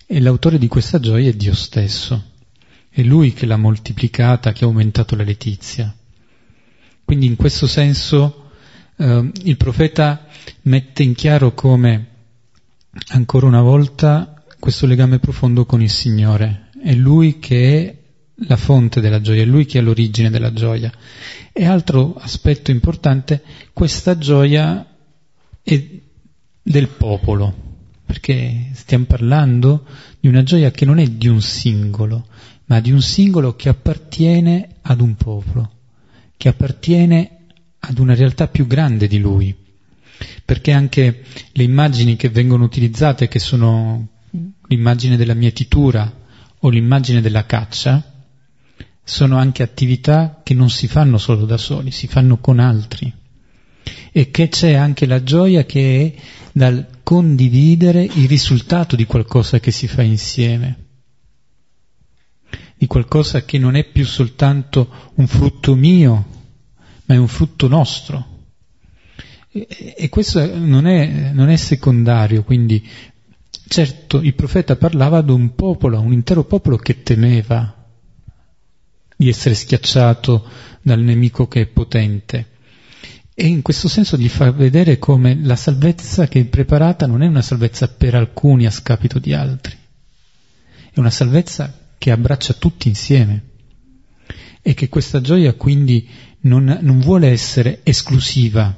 e 0.06 0.20
l'autore 0.20 0.58
di 0.58 0.68
questa 0.68 1.00
gioia 1.00 1.28
è 1.28 1.34
Dio 1.34 1.54
stesso. 1.54 2.30
È 2.88 3.02
Lui 3.02 3.32
che 3.32 3.46
l'ha 3.46 3.56
moltiplicata, 3.56 4.52
che 4.52 4.64
ha 4.64 4.66
aumentato 4.66 5.16
la 5.16 5.22
letizia. 5.22 5.94
Quindi 7.12 7.28
in 7.28 7.36
questo 7.36 7.66
senso 7.66 8.48
eh, 8.96 9.30
il 9.42 9.58
profeta 9.58 10.28
mette 10.62 11.02
in 11.02 11.14
chiaro 11.14 11.52
come 11.52 12.06
ancora 13.08 13.44
una 13.44 13.60
volta 13.60 14.42
questo 14.58 14.86
legame 14.86 15.18
profondo 15.18 15.66
con 15.66 15.82
il 15.82 15.90
Signore. 15.90 16.70
È 16.82 16.94
Lui 16.94 17.38
che 17.38 17.84
è 17.84 17.98
la 18.46 18.56
fonte 18.56 19.02
della 19.02 19.20
gioia, 19.20 19.42
è 19.42 19.44
Lui 19.44 19.66
che 19.66 19.78
è 19.78 19.82
l'origine 19.82 20.30
della 20.30 20.54
gioia. 20.54 20.90
E 21.52 21.66
altro 21.66 22.14
aspetto 22.14 22.70
importante, 22.70 23.42
questa 23.74 24.16
gioia 24.16 24.96
è 25.62 25.88
del 26.62 26.88
popolo, 26.88 27.54
perché 28.06 28.70
stiamo 28.72 29.04
parlando 29.04 29.84
di 30.18 30.28
una 30.28 30.42
gioia 30.44 30.70
che 30.70 30.86
non 30.86 30.98
è 30.98 31.06
di 31.06 31.28
un 31.28 31.42
singolo, 31.42 32.28
ma 32.64 32.80
di 32.80 32.90
un 32.90 33.02
singolo 33.02 33.54
che 33.54 33.68
appartiene 33.68 34.76
ad 34.80 35.02
un 35.02 35.14
popolo, 35.14 35.71
che 36.42 36.48
appartiene 36.48 37.36
ad 37.78 38.00
una 38.00 38.16
realtà 38.16 38.48
più 38.48 38.66
grande 38.66 39.06
di 39.06 39.20
lui, 39.20 39.54
perché 40.44 40.72
anche 40.72 41.22
le 41.52 41.62
immagini 41.62 42.16
che 42.16 42.30
vengono 42.30 42.64
utilizzate, 42.64 43.28
che 43.28 43.38
sono 43.38 44.08
l'immagine 44.66 45.16
della 45.16 45.34
mietitura 45.34 46.12
o 46.58 46.68
l'immagine 46.68 47.20
della 47.20 47.46
caccia, 47.46 48.24
sono 49.04 49.36
anche 49.36 49.62
attività 49.62 50.40
che 50.42 50.54
non 50.54 50.68
si 50.68 50.88
fanno 50.88 51.16
solo 51.16 51.44
da 51.44 51.58
soli, 51.58 51.92
si 51.92 52.08
fanno 52.08 52.38
con 52.38 52.58
altri. 52.58 53.12
E 54.10 54.32
che 54.32 54.48
c'è 54.48 54.72
anche 54.72 55.06
la 55.06 55.22
gioia 55.22 55.64
che 55.64 56.12
è 56.16 56.22
dal 56.50 56.88
condividere 57.04 58.02
il 58.02 58.26
risultato 58.26 58.96
di 58.96 59.06
qualcosa 59.06 59.60
che 59.60 59.70
si 59.70 59.86
fa 59.86 60.02
insieme, 60.02 60.81
di 62.82 62.88
qualcosa 62.88 63.44
che 63.44 63.58
non 63.58 63.76
è 63.76 63.84
più 63.84 64.04
soltanto 64.04 65.12
un 65.14 65.28
frutto 65.28 65.76
mio, 65.76 66.26
ma 67.04 67.14
è 67.14 67.16
un 67.16 67.28
frutto 67.28 67.68
nostro. 67.68 68.26
E, 69.52 69.94
e 69.96 70.08
questo 70.08 70.44
non 70.58 70.88
è, 70.88 71.30
non 71.30 71.48
è 71.48 71.54
secondario, 71.54 72.42
quindi 72.42 72.84
certo 73.68 74.20
il 74.20 74.34
profeta 74.34 74.74
parlava 74.74 75.18
ad 75.18 75.30
un 75.30 75.54
popolo, 75.54 76.00
un 76.00 76.12
intero 76.12 76.42
popolo 76.42 76.76
che 76.76 77.04
temeva 77.04 77.72
di 79.16 79.28
essere 79.28 79.54
schiacciato 79.54 80.44
dal 80.82 80.98
nemico 80.98 81.46
che 81.46 81.60
è 81.60 81.66
potente 81.66 82.48
e 83.32 83.46
in 83.46 83.62
questo 83.62 83.86
senso 83.86 84.16
gli 84.16 84.28
fa 84.28 84.50
vedere 84.50 84.98
come 84.98 85.38
la 85.40 85.54
salvezza 85.54 86.26
che 86.26 86.40
è 86.40 86.44
preparata 86.46 87.06
non 87.06 87.22
è 87.22 87.28
una 87.28 87.42
salvezza 87.42 87.86
per 87.86 88.16
alcuni 88.16 88.66
a 88.66 88.72
scapito 88.72 89.20
di 89.20 89.32
altri, 89.32 89.76
è 90.92 90.98
una 90.98 91.10
salvezza 91.10 91.81
che 92.02 92.10
abbraccia 92.10 92.54
tutti 92.54 92.88
insieme 92.88 93.50
e 94.60 94.74
che 94.74 94.88
questa 94.88 95.20
gioia 95.20 95.52
quindi 95.52 96.04
non, 96.40 96.80
non 96.80 96.98
vuole 96.98 97.28
essere 97.28 97.78
esclusiva, 97.84 98.76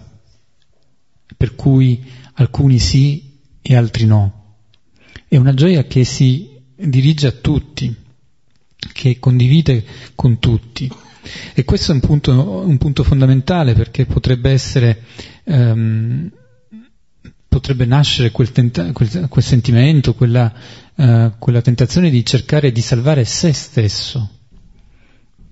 per 1.35 1.55
cui 1.55 2.05
alcuni 2.35 2.79
sì 2.79 3.39
e 3.63 3.77
altri 3.77 4.05
no. 4.05 4.59
È 5.27 5.39
una 5.39 5.55
gioia 5.55 5.85
che 5.85 6.05
si 6.05 6.51
dirige 6.77 7.29
a 7.29 7.31
tutti, 7.31 7.97
che 8.93 9.19
condivide 9.19 9.83
con 10.15 10.39
tutti. 10.39 10.91
E 11.55 11.65
questo 11.65 11.93
è 11.93 11.95
un 11.95 12.01
punto, 12.01 12.61
un 12.67 12.77
punto 12.77 13.05
fondamentale 13.05 13.73
perché 13.73 14.05
potrebbe 14.05 14.51
essere, 14.51 15.03
um, 15.45 16.31
potrebbe 17.49 17.87
nascere 17.87 18.31
quel, 18.31 18.53
tenta- 18.53 18.93
quel, 18.93 19.29
quel 19.31 19.45
sentimento, 19.45 20.13
quella, 20.13 20.53
uh, 20.97 21.33
quella 21.39 21.63
tentazione 21.63 22.11
di 22.11 22.25
cercare 22.25 22.73
di 22.73 22.81
salvare 22.81 23.25
se 23.25 23.53
stesso, 23.53 24.39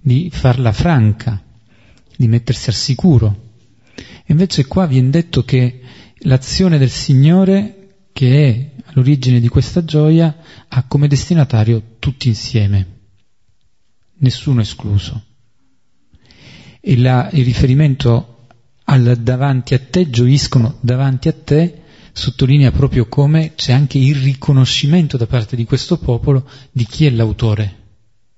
di 0.00 0.30
farla 0.30 0.72
franca, 0.72 1.42
di 2.16 2.28
mettersi 2.28 2.68
al 2.68 2.74
sicuro. 2.74 3.50
Invece 4.26 4.66
qua 4.66 4.86
viene 4.86 5.10
detto 5.10 5.44
che 5.44 5.80
l'azione 6.20 6.78
del 6.78 6.90
Signore, 6.90 8.06
che 8.12 8.48
è 8.48 8.82
all'origine 8.86 9.40
di 9.40 9.48
questa 9.48 9.84
gioia, 9.84 10.36
ha 10.68 10.86
come 10.86 11.08
destinatario 11.08 11.96
tutti 11.98 12.28
insieme, 12.28 13.00
nessuno 14.18 14.60
escluso. 14.60 15.24
E 16.80 16.96
la, 16.98 17.28
il 17.32 17.44
riferimento 17.44 18.46
al 18.84 19.16
davanti 19.18 19.74
a 19.74 19.78
te, 19.78 20.10
gioiscono 20.10 20.78
davanti 20.80 21.28
a 21.28 21.32
te, 21.32 21.81
sottolinea 22.12 22.70
proprio 22.70 23.06
come 23.06 23.54
c'è 23.54 23.72
anche 23.72 23.98
il 23.98 24.16
riconoscimento 24.16 25.16
da 25.16 25.26
parte 25.26 25.56
di 25.56 25.64
questo 25.64 25.98
popolo 25.98 26.48
di 26.70 26.84
chi 26.84 27.06
è 27.06 27.10
l'autore 27.10 27.76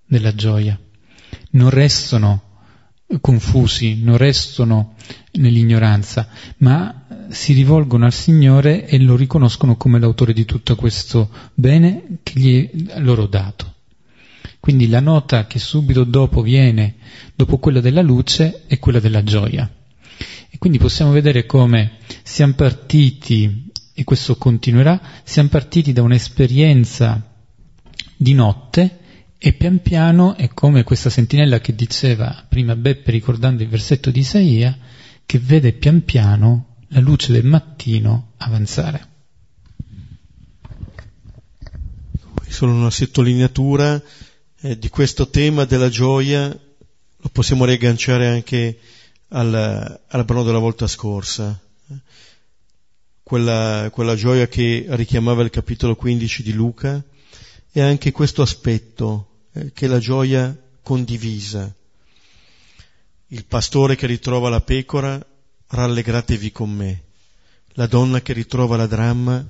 della 0.07 0.35
gioia. 0.35 0.78
Non 1.50 1.71
restano 1.71 2.52
confusi, 3.21 4.02
non 4.02 4.16
restano 4.16 4.95
nell'ignoranza, 5.33 6.28
ma 6.59 7.07
si 7.28 7.52
rivolgono 7.52 8.04
al 8.04 8.12
Signore 8.12 8.87
e 8.87 8.99
lo 8.99 9.16
riconoscono 9.16 9.76
come 9.76 9.99
l'autore 9.99 10.33
di 10.33 10.45
tutto 10.45 10.76
questo 10.76 11.31
bene 11.54 12.19
che 12.23 12.40
gli 12.40 12.87
è 12.87 13.00
loro 13.00 13.26
dato. 13.26 13.73
Quindi 14.61 14.88
la 14.88 15.00
nota 15.00 15.47
che 15.47 15.59
subito 15.59 16.04
dopo 16.04 16.40
viene, 16.40 16.95
dopo 17.35 17.59
quella 17.59 17.81
della 17.81 18.02
luce, 18.02 18.62
è 18.66 18.78
quella 18.78 19.00
della 19.00 19.23
gioia. 19.23 19.71
Quindi 20.64 20.80
possiamo 20.80 21.12
vedere 21.12 21.44
come 21.44 21.99
siamo 22.23 22.54
partiti, 22.54 23.71
e 23.92 24.02
questo 24.02 24.38
continuerà, 24.38 24.99
siamo 25.23 25.50
partiti 25.50 25.92
da 25.92 26.00
un'esperienza 26.00 27.23
di 28.16 28.33
notte 28.33 29.00
e 29.37 29.52
pian 29.52 29.83
piano 29.83 30.35
è 30.37 30.49
come 30.54 30.83
questa 30.83 31.11
sentinella 31.11 31.61
che 31.61 31.75
diceva 31.75 32.47
prima 32.49 32.76
Beppe 32.76 33.11
ricordando 33.11 33.62
il 33.62 33.68
versetto 33.68 34.11
di 34.11 34.21
Isaia, 34.21 34.75
che 35.26 35.38
vede 35.38 35.75
pian 35.75 36.02
piano 36.02 36.76
la 36.88 37.00
luce 37.00 37.33
del 37.33 37.44
mattino 37.44 38.33
avanzare. 38.38 39.09
Solo 42.49 42.73
una 42.73 42.88
sottolineatura 42.88 44.02
eh, 44.62 44.78
di 44.78 44.88
questo 44.88 45.28
tema 45.28 45.66
della 45.66 45.90
gioia, 45.90 46.49
lo 46.49 47.28
possiamo 47.30 47.66
riagganciare 47.66 48.28
anche 48.28 48.78
al, 49.35 50.00
al 50.07 50.25
brano 50.25 50.45
della 50.45 50.59
volta 50.59 50.87
scorsa. 50.87 51.61
Quella, 53.23 53.88
quella 53.91 54.14
gioia 54.14 54.47
che 54.49 54.87
richiamava 54.91 55.43
il 55.43 55.50
capitolo 55.50 55.97
15 55.97 56.43
di 56.43 56.53
Luca, 56.53 57.03
e 57.73 57.81
anche 57.81 58.12
questo 58.12 58.43
aspetto 58.43 59.47
eh, 59.53 59.73
che 59.73 59.87
è 59.87 59.88
la 59.88 59.99
gioia 59.99 60.57
condivisa. 60.83 61.73
Il 63.29 63.45
pastore 63.47 63.97
che 63.97 64.07
ritrova 64.07 64.49
la 64.49 64.61
pecora, 64.61 65.25
rallegratevi 65.67 66.53
con 66.53 66.71
me. 66.71 67.03
La 67.76 67.87
donna 67.87 68.21
che 68.21 68.32
ritrova 68.32 68.76
la 68.76 68.87
dramma, 68.87 69.45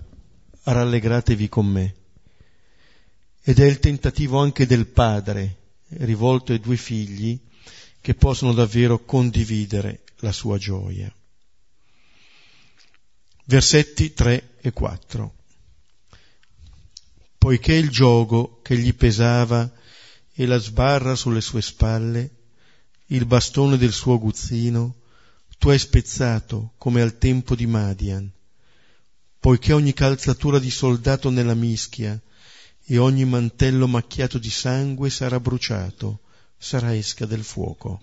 rallegratevi 0.63 1.49
con 1.51 1.67
me. 1.67 1.95
Ed 3.43 3.59
è 3.59 3.67
il 3.67 3.79
tentativo 3.81 4.39
anche 4.39 4.67
del 4.67 4.87
padre, 4.87 5.57
rivolto 5.89 6.53
ai 6.53 6.61
due 6.61 6.79
figli, 6.79 7.39
che 8.05 8.15
possono 8.15 8.53
davvero 8.53 9.03
condividere 9.03 10.03
la 10.17 10.31
sua 10.31 10.59
gioia. 10.59 11.11
Versetti 13.47 14.13
3 14.13 14.57
e 14.61 14.73
4. 14.73 15.35
Poiché 17.39 17.73
il 17.73 17.89
gioco 17.89 18.61
che 18.61 18.77
gli 18.77 18.93
pesava 18.93 19.73
e 20.35 20.45
la 20.45 20.59
sbarra 20.59 21.17
sulle 21.17 21.41
sue 21.41 21.63
spalle, 21.63 22.31
il 23.07 23.25
bastone 23.25 23.79
del 23.79 23.93
suo 23.93 24.17
aguzzino, 24.17 24.97
tu 25.57 25.71
hai 25.71 25.79
spezzato 25.79 26.75
come 26.77 27.01
al 27.01 27.17
tempo 27.17 27.55
di 27.55 27.65
Madian, 27.65 28.31
poiché 29.41 29.73
ogni 29.73 29.95
calzatura 29.95 30.59
di 30.59 30.71
soldato 30.71 31.31
nella 31.31 31.55
mischia 31.55 32.21
e 32.85 32.99
ogni 32.99 33.25
mantello 33.25 33.89
macchiato 33.89 34.37
di 34.37 34.51
sangue 34.51 35.09
sarà 35.09 35.41
bruciato, 35.41 36.19
sarà 36.65 36.95
esca 36.97 37.27
del 37.27 37.43
fuoco. 37.43 38.01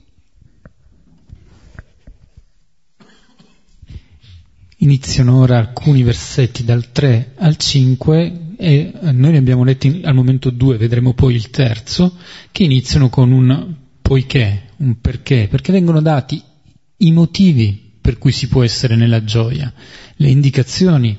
Iniziano 4.78 5.40
ora 5.40 5.58
alcuni 5.58 6.04
versetti 6.04 6.64
dal 6.64 6.92
3 6.92 7.34
al 7.38 7.58
5 7.58 8.54
e 8.58 8.94
noi 9.02 9.32
ne 9.32 9.38
abbiamo 9.40 9.64
letti 9.64 10.02
al 10.04 10.14
momento 10.14 10.52
due, 10.52 10.78
vedremo 10.78 11.16
poi 11.16 11.34
il 11.34 11.50
terzo, 11.50 12.16
che 12.52 12.64
iniziano 12.64 13.10
con 13.10 13.32
un 13.32 13.74
poiché, 14.00 14.70
un 14.78 15.02
perché, 15.02 15.48
perché 15.50 15.72
vengono 15.72 16.00
dati 16.00 16.40
i 16.98 17.12
motivi 17.12 17.98
per 18.00 18.20
cui 18.20 18.32
si 18.32 18.48
può 18.48 18.64
essere 18.64 18.96
nella 18.96 19.24
gioia, 19.24 19.74
le 20.18 20.30
indicazioni 20.30 21.18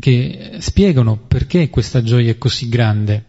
che 0.00 0.56
spiegano 0.58 1.16
perché 1.16 1.70
questa 1.70 2.02
gioia 2.02 2.32
è 2.32 2.38
così 2.38 2.68
grande, 2.68 3.24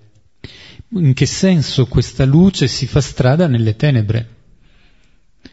in 0.96 1.14
che 1.14 1.26
senso 1.26 1.88
questa 1.88 2.26
luce 2.26 2.68
si 2.68 2.86
fa 2.86 3.02
strada 3.02 3.48
nelle 3.48 3.76
tenebre. 3.76 4.30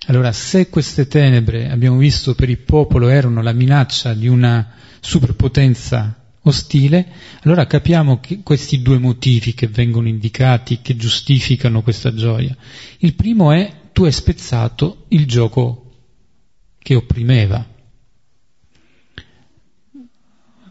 Allora, 0.06 0.32
se 0.32 0.68
queste 0.68 1.06
tenebre, 1.06 1.70
abbiamo 1.70 1.98
visto 1.98 2.34
per 2.34 2.48
il 2.48 2.58
popolo, 2.58 3.08
erano 3.08 3.42
la 3.42 3.52
minaccia 3.52 4.14
di 4.14 4.28
una 4.28 4.72
superpotenza 5.00 6.16
ostile, 6.42 7.06
allora 7.42 7.66
capiamo 7.66 8.20
questi 8.42 8.80
due 8.80 8.98
motivi 8.98 9.52
che 9.52 9.66
vengono 9.66 10.08
indicati, 10.08 10.80
che 10.80 10.96
giustificano 10.96 11.82
questa 11.82 12.14
gioia. 12.14 12.56
Il 12.98 13.14
primo 13.14 13.52
è 13.52 13.90
tu 13.92 14.04
hai 14.04 14.12
spezzato 14.12 15.04
il 15.08 15.26
gioco 15.26 15.90
che 16.78 16.94
opprimeva. 16.94 17.66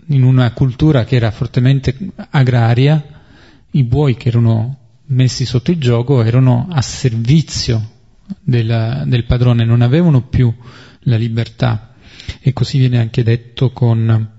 In 0.08 0.24
una 0.24 0.52
cultura 0.54 1.04
che 1.06 1.16
era 1.16 1.30
fortemente 1.30 1.96
agraria, 2.32 3.19
i 3.72 3.84
buoi 3.84 4.16
che 4.16 4.30
erano 4.30 4.78
messi 5.08 5.46
sotto 5.46 5.72
il 5.72 5.78
gioco 5.78 6.24
erano 6.24 6.68
a 6.70 6.82
servizio 6.82 7.98
della, 8.42 9.04
del 9.06 9.26
padrone, 9.26 9.66
non 9.66 9.82
avevano 9.82 10.22
più 10.22 10.54
la 11.02 11.18
libertà. 11.18 11.94
E 12.42 12.54
così 12.54 12.78
viene 12.78 13.00
anche 13.00 13.24
detto 13.24 13.72
con 13.72 14.38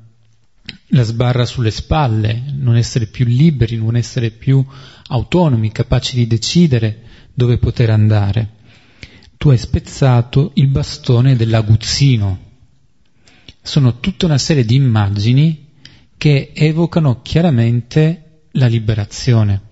la 0.87 1.03
sbarra 1.03 1.45
sulle 1.45 1.71
spalle, 1.71 2.43
non 2.55 2.77
essere 2.77 3.07
più 3.07 3.25
liberi, 3.25 3.77
non 3.77 3.97
essere 3.97 4.31
più 4.31 4.65
autonomi, 5.09 5.73
capaci 5.73 6.17
di 6.17 6.27
decidere 6.27 7.03
dove 7.35 7.59
poter 7.59 7.91
andare 7.91 8.59
tu 9.41 9.49
hai 9.49 9.57
spezzato 9.57 10.51
il 10.57 10.67
bastone 10.67 11.35
dell'aguzzino. 11.35 12.39
Sono 13.63 13.99
tutta 13.99 14.27
una 14.27 14.37
serie 14.37 14.67
di 14.67 14.75
immagini 14.75 15.69
che 16.19 16.53
evocano 16.55 17.23
chiaramente 17.23 18.30
la 18.53 18.67
liberazione. 18.67 19.69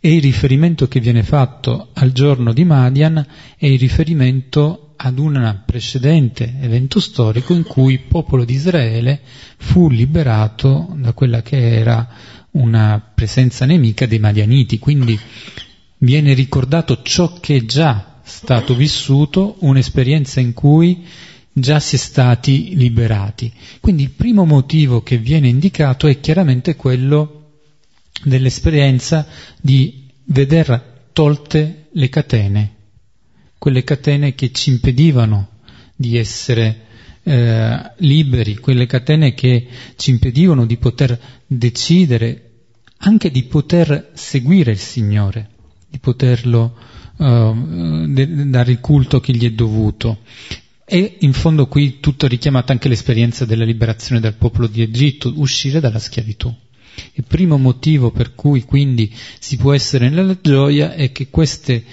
E 0.00 0.14
il 0.14 0.22
riferimento 0.22 0.88
che 0.88 1.00
viene 1.00 1.22
fatto 1.22 1.90
al 1.94 2.12
giorno 2.12 2.52
di 2.52 2.64
Madian 2.64 3.26
è 3.56 3.66
il 3.66 3.78
riferimento 3.78 4.94
ad 4.96 5.18
un 5.18 5.62
precedente 5.66 6.54
evento 6.60 7.00
storico 7.00 7.52
in 7.52 7.64
cui 7.64 7.94
il 7.94 8.00
popolo 8.00 8.44
di 8.44 8.54
Israele 8.54 9.20
fu 9.58 9.88
liberato 9.88 10.94
da 10.96 11.12
quella 11.12 11.42
che 11.42 11.76
era 11.78 12.08
una 12.52 13.12
presenza 13.14 13.66
nemica 13.66 14.06
dei 14.06 14.18
Madianiti. 14.18 14.78
Quindi 14.78 15.18
viene 15.98 16.34
ricordato 16.34 17.02
ciò 17.02 17.34
che 17.40 17.64
già 17.66 18.20
stato 18.22 18.74
vissuto 18.74 19.56
un'esperienza 19.60 20.40
in 20.40 20.52
cui 20.52 21.04
già 21.52 21.78
si 21.80 21.96
è 21.96 21.98
stati 21.98 22.76
liberati. 22.76 23.52
Quindi 23.80 24.02
il 24.04 24.10
primo 24.10 24.44
motivo 24.44 25.02
che 25.02 25.18
viene 25.18 25.48
indicato 25.48 26.06
è 26.06 26.20
chiaramente 26.20 26.76
quello 26.76 27.45
dell'esperienza 28.24 29.26
di 29.60 30.08
veder 30.24 31.08
tolte 31.12 31.88
le 31.92 32.08
catene, 32.08 32.74
quelle 33.58 33.84
catene 33.84 34.34
che 34.34 34.52
ci 34.52 34.70
impedivano 34.70 35.48
di 35.94 36.16
essere 36.16 36.84
eh, 37.22 37.92
liberi, 37.98 38.56
quelle 38.56 38.86
catene 38.86 39.34
che 39.34 39.66
ci 39.96 40.10
impedivano 40.10 40.66
di 40.66 40.76
poter 40.76 41.18
decidere, 41.46 42.50
anche 42.98 43.30
di 43.30 43.42
poter 43.44 44.10
seguire 44.14 44.72
il 44.72 44.78
Signore, 44.78 45.50
di 45.88 45.98
poterlo 45.98 46.76
uh, 47.16 48.06
de, 48.06 48.48
dare 48.48 48.72
il 48.72 48.80
culto 48.80 49.20
che 49.20 49.32
gli 49.32 49.44
è 49.44 49.50
dovuto. 49.50 50.18
E 50.84 51.16
in 51.20 51.32
fondo 51.32 51.66
qui 51.66 51.98
tutto 51.98 52.28
richiamato 52.28 52.72
anche 52.72 52.88
l'esperienza 52.88 53.44
della 53.44 53.64
liberazione 53.64 54.20
del 54.20 54.34
popolo 54.34 54.68
di 54.68 54.82
Egitto, 54.82 55.32
uscire 55.36 55.80
dalla 55.80 55.98
schiavitù. 55.98 56.54
Il 57.14 57.24
primo 57.26 57.58
motivo 57.58 58.10
per 58.10 58.34
cui 58.34 58.62
quindi 58.62 59.12
si 59.38 59.56
può 59.56 59.72
essere 59.72 60.08
nella 60.08 60.36
gioia 60.40 60.94
è 60.94 61.12
che 61.12 61.28
queste 61.28 61.84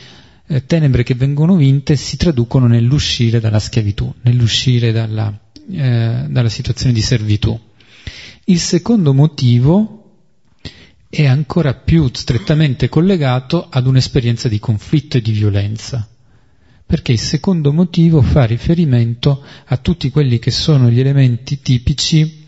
eh, 0.48 0.66
tenebre 0.66 1.04
che 1.04 1.16
vengono 1.16 1.56
vinte 1.56 1.96
si 1.96 2.18
traducono 2.18 2.68
nell'uscire 2.68 3.40
dalla 3.40 3.60
schiavitù, 3.60 4.14
nell'uscire 4.22 4.92
dalla, 4.92 5.38
eh, 5.72 6.26
dalla 6.28 6.50
situazione 6.50 6.94
di 6.94 7.02
servitù. 7.02 7.60
Il 8.46 8.60
secondo 8.60 9.14
motivo 9.14 10.00
è 11.10 11.26
ancora 11.26 11.76
più 11.76 12.10
strettamente 12.12 12.90
collegato 12.90 13.68
ad 13.70 13.88
un'esperienza 13.88 14.50
di 14.50 14.60
conflitto 14.60 15.18
e 15.18 15.22
di 15.22 15.32
violenza, 15.32 16.08
perché 16.86 17.14
il 17.14 17.20
secondo 17.20 17.72
motivo 17.72 18.22
fa 18.22 18.46
riferimento 18.46 19.44
a 19.66 19.78
tutti 19.78 20.10
quelli 20.10 20.40
che 20.40 20.52
sono 20.52 20.90
gli 20.90 21.00
elementi 21.00 21.62
tipici 21.62 22.43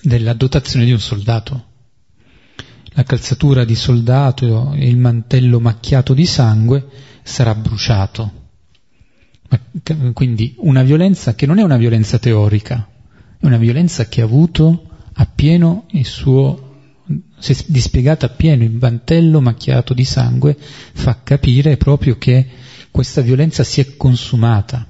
della 0.00 0.32
dotazione 0.32 0.84
di 0.84 0.92
un 0.92 1.00
soldato. 1.00 1.70
La 2.94 3.04
calzatura 3.04 3.64
di 3.64 3.74
soldato 3.74 4.72
e 4.74 4.88
il 4.88 4.98
mantello 4.98 5.60
macchiato 5.60 6.14
di 6.14 6.26
sangue 6.26 6.86
sarà 7.22 7.54
bruciato. 7.54 8.40
Quindi 10.12 10.54
una 10.58 10.82
violenza 10.82 11.34
che 11.34 11.46
non 11.46 11.58
è 11.58 11.62
una 11.62 11.76
violenza 11.76 12.18
teorica, 12.18 12.88
è 13.38 13.46
una 13.46 13.58
violenza 13.58 14.06
che 14.08 14.20
ha 14.20 14.24
avuto 14.24 14.88
appieno 15.14 15.86
il 15.90 16.06
suo, 16.06 16.76
si 17.38 17.52
è 17.52 17.56
dispiegata 17.66 18.26
appieno 18.26 18.62
il 18.62 18.72
mantello 18.72 19.40
macchiato 19.40 19.94
di 19.94 20.04
sangue, 20.04 20.56
fa 20.58 21.20
capire 21.22 21.76
proprio 21.76 22.16
che 22.16 22.46
questa 22.90 23.20
violenza 23.20 23.64
si 23.64 23.80
è 23.80 23.96
consumata. 23.96 24.86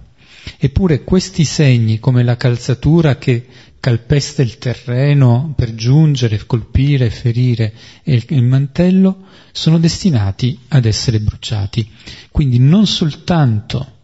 Eppure 0.58 1.04
questi 1.04 1.44
segni, 1.44 1.98
come 1.98 2.22
la 2.22 2.36
calzatura 2.36 3.16
che 3.16 3.46
calpesta 3.82 4.42
il 4.42 4.58
terreno 4.58 5.52
per 5.56 5.74
giungere, 5.74 6.46
colpire, 6.46 7.10
ferire 7.10 7.72
e 8.04 8.22
il, 8.28 8.42
mantello, 8.44 9.26
sono 9.50 9.78
destinati 9.78 10.56
ad 10.68 10.84
essere 10.84 11.18
bruciati. 11.18 11.90
Quindi 12.30 12.60
non 12.60 12.86
soltanto 12.86 14.00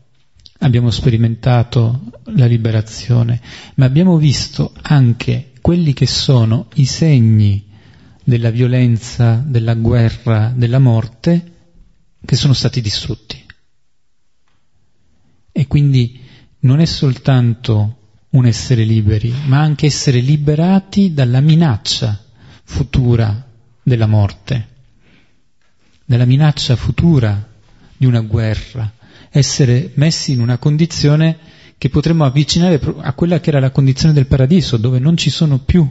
abbiamo 0.59 0.91
sperimentato 0.91 2.11
la 2.35 2.47
liberazione, 2.47 3.41
ma 3.77 3.85
abbiamo 3.85 4.17
visto 4.17 4.73
anche 4.83 5.53
quelli 5.61 5.93
che 5.93 6.07
sono 6.07 6.67
i 6.75 6.85
segni 6.85 7.65
della 8.25 8.51
violenza, 8.51 9.43
della 9.47 9.75
guerra, 9.75 10.53
della 10.57 10.81
morte, 10.81 11.53
che 12.25 12.35
sono 12.37 12.53
stati 12.53 12.81
distrutti. 12.81 13.45
E 15.53 15.67
quindi 15.67 16.27
non 16.61 16.81
è 16.81 16.85
soltanto 16.85 17.97
un 18.31 18.47
essere 18.47 18.85
liberi, 18.85 19.33
ma 19.47 19.61
anche 19.61 19.87
essere 19.87 20.21
liberati 20.21 21.15
dalla 21.15 21.41
minaccia 21.41 22.19
futura 22.65 23.47
della 23.83 24.07
morte, 24.07 24.69
dalla 26.05 26.25
minaccia 26.25 26.77
futura 26.77 27.47
di 27.97 28.07
una 28.07 28.21
guerra, 28.21 28.93
essere 29.31 29.93
messi 29.95 30.33
in 30.33 30.41
una 30.41 30.59
condizione 30.59 31.39
che 31.79 31.89
potremmo 31.89 32.25
avvicinare 32.25 32.81
a 32.99 33.13
quella 33.13 33.41
che 33.41 33.51
era 33.51 33.61
la 33.61 33.71
condizione 33.71 34.13
del 34.13 34.27
paradiso, 34.27 34.77
dove 34.77 34.99
non 34.99 35.17
ci 35.17 35.31
sono 35.31 35.59
più 35.59 35.89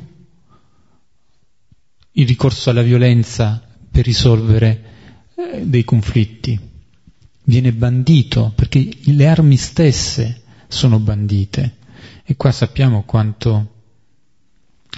il 2.12 2.28
ricorso 2.28 2.70
alla 2.70 2.82
violenza 2.82 3.62
per 3.90 4.04
risolvere 4.06 4.84
eh, 5.36 5.66
dei 5.66 5.84
conflitti. 5.84 6.60
Viene 7.44 7.72
bandito 7.72 8.52
perché 8.56 8.90
le 9.04 9.28
armi 9.28 9.56
stesse 9.56 10.42
sono 10.68 11.00
bandite. 11.00 11.76
E 12.24 12.36
qua 12.36 12.52
sappiamo 12.52 13.04
quanto 13.04 13.76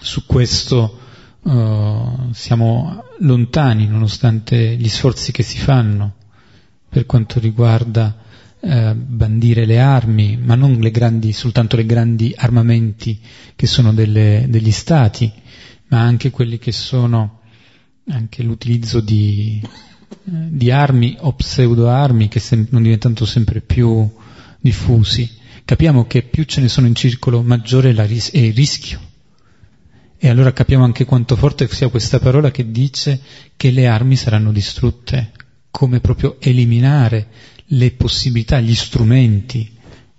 su 0.01 0.25
questo 0.25 0.99
uh, 1.41 2.31
siamo 2.31 3.03
lontani 3.19 3.87
nonostante 3.87 4.75
gli 4.75 4.87
sforzi 4.89 5.31
che 5.31 5.43
si 5.43 5.57
fanno 5.57 6.15
per 6.89 7.05
quanto 7.05 7.39
riguarda 7.39 8.17
uh, 8.59 8.95
bandire 8.95 9.65
le 9.65 9.79
armi, 9.79 10.37
ma 10.37 10.55
non 10.55 10.79
le 10.79 10.91
grandi, 10.91 11.31
soltanto 11.31 11.75
le 11.75 11.85
grandi 11.85 12.33
armamenti 12.35 13.19
che 13.55 13.67
sono 13.67 13.93
delle, 13.93 14.47
degli 14.49 14.71
stati, 14.71 15.31
ma 15.89 15.99
anche 16.01 16.31
quelli 16.31 16.57
che 16.57 16.71
sono 16.71 17.41
anche 18.09 18.41
l'utilizzo 18.41 19.01
di, 19.01 19.61
uh, 19.63 20.47
di 20.49 20.71
armi 20.71 21.15
o 21.19 21.33
pseudo-armi 21.33 22.27
che 22.27 22.39
sem- 22.39 22.67
non 22.71 22.81
diventano 22.81 23.25
sempre 23.25 23.61
più 23.61 24.09
diffusi 24.59 25.37
capiamo 25.69 26.07
che 26.07 26.23
più 26.23 26.45
ce 26.45 26.61
ne 26.61 26.67
sono 26.67 26.87
in 26.87 26.95
circolo 26.95 27.43
maggiore 27.43 27.93
ris- 28.07 28.31
è 28.31 28.39
il 28.39 28.55
rischio. 28.55 28.99
E 30.17 30.27
allora 30.27 30.51
capiamo 30.51 30.83
anche 30.83 31.05
quanto 31.05 31.35
forte 31.35 31.67
sia 31.67 31.89
questa 31.89 32.17
parola 32.17 32.49
che 32.49 32.71
dice 32.71 33.21
che 33.55 33.69
le 33.69 33.85
armi 33.85 34.15
saranno 34.15 34.51
distrutte, 34.51 35.31
come 35.69 35.99
proprio 35.99 36.37
eliminare 36.41 37.27
le 37.65 37.91
possibilità, 37.91 38.59
gli 38.59 38.73
strumenti 38.73 39.71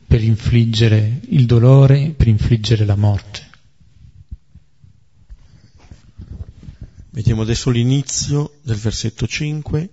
per 0.07 0.23
infliggere 0.23 1.19
il 1.31 1.47
dolore, 1.47 2.11
per 2.11 2.29
infliggere 2.29 2.85
la 2.85 2.95
morte. 2.95 3.51
Vediamo 7.11 7.43
adesso 7.43 7.71
l'inizio 7.71 8.59
del 8.63 8.77
versetto 8.77 9.27
5, 9.27 9.91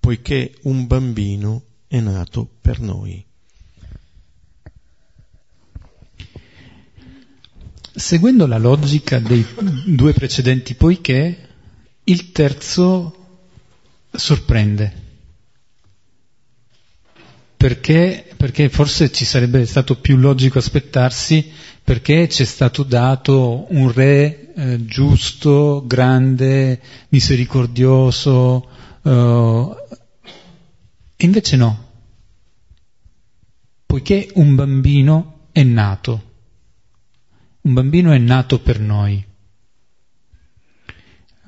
poiché 0.00 0.54
un 0.62 0.86
bambino 0.86 1.64
è 1.86 2.00
nato 2.00 2.48
per 2.62 2.80
noi. 2.80 3.22
Seguendo 7.96 8.46
la 8.46 8.58
logica 8.58 9.20
dei 9.20 9.46
due 9.86 10.12
precedenti 10.12 10.74
poiché, 10.74 11.48
il 12.04 12.32
terzo 12.32 13.16
sorprende. 14.10 15.02
Perché, 17.56 18.34
perché 18.36 18.68
forse 18.68 19.12
ci 19.12 19.24
sarebbe 19.24 19.64
stato 19.64 19.96
più 19.96 20.16
logico 20.16 20.58
aspettarsi 20.58 21.50
perché 21.84 22.26
c'è 22.26 22.44
stato 22.44 22.82
dato 22.82 23.66
un 23.68 23.92
re 23.92 24.52
eh, 24.54 24.84
giusto, 24.86 25.84
grande, 25.86 26.80
misericordioso, 27.10 28.66
eh, 29.02 29.76
invece 31.18 31.56
no, 31.56 31.88
poiché 33.84 34.30
un 34.34 34.54
bambino 34.54 35.48
è 35.52 35.62
nato. 35.62 36.23
Un 37.64 37.72
bambino 37.72 38.12
è 38.12 38.18
nato 38.18 38.60
per 38.60 38.78
noi. 38.78 39.24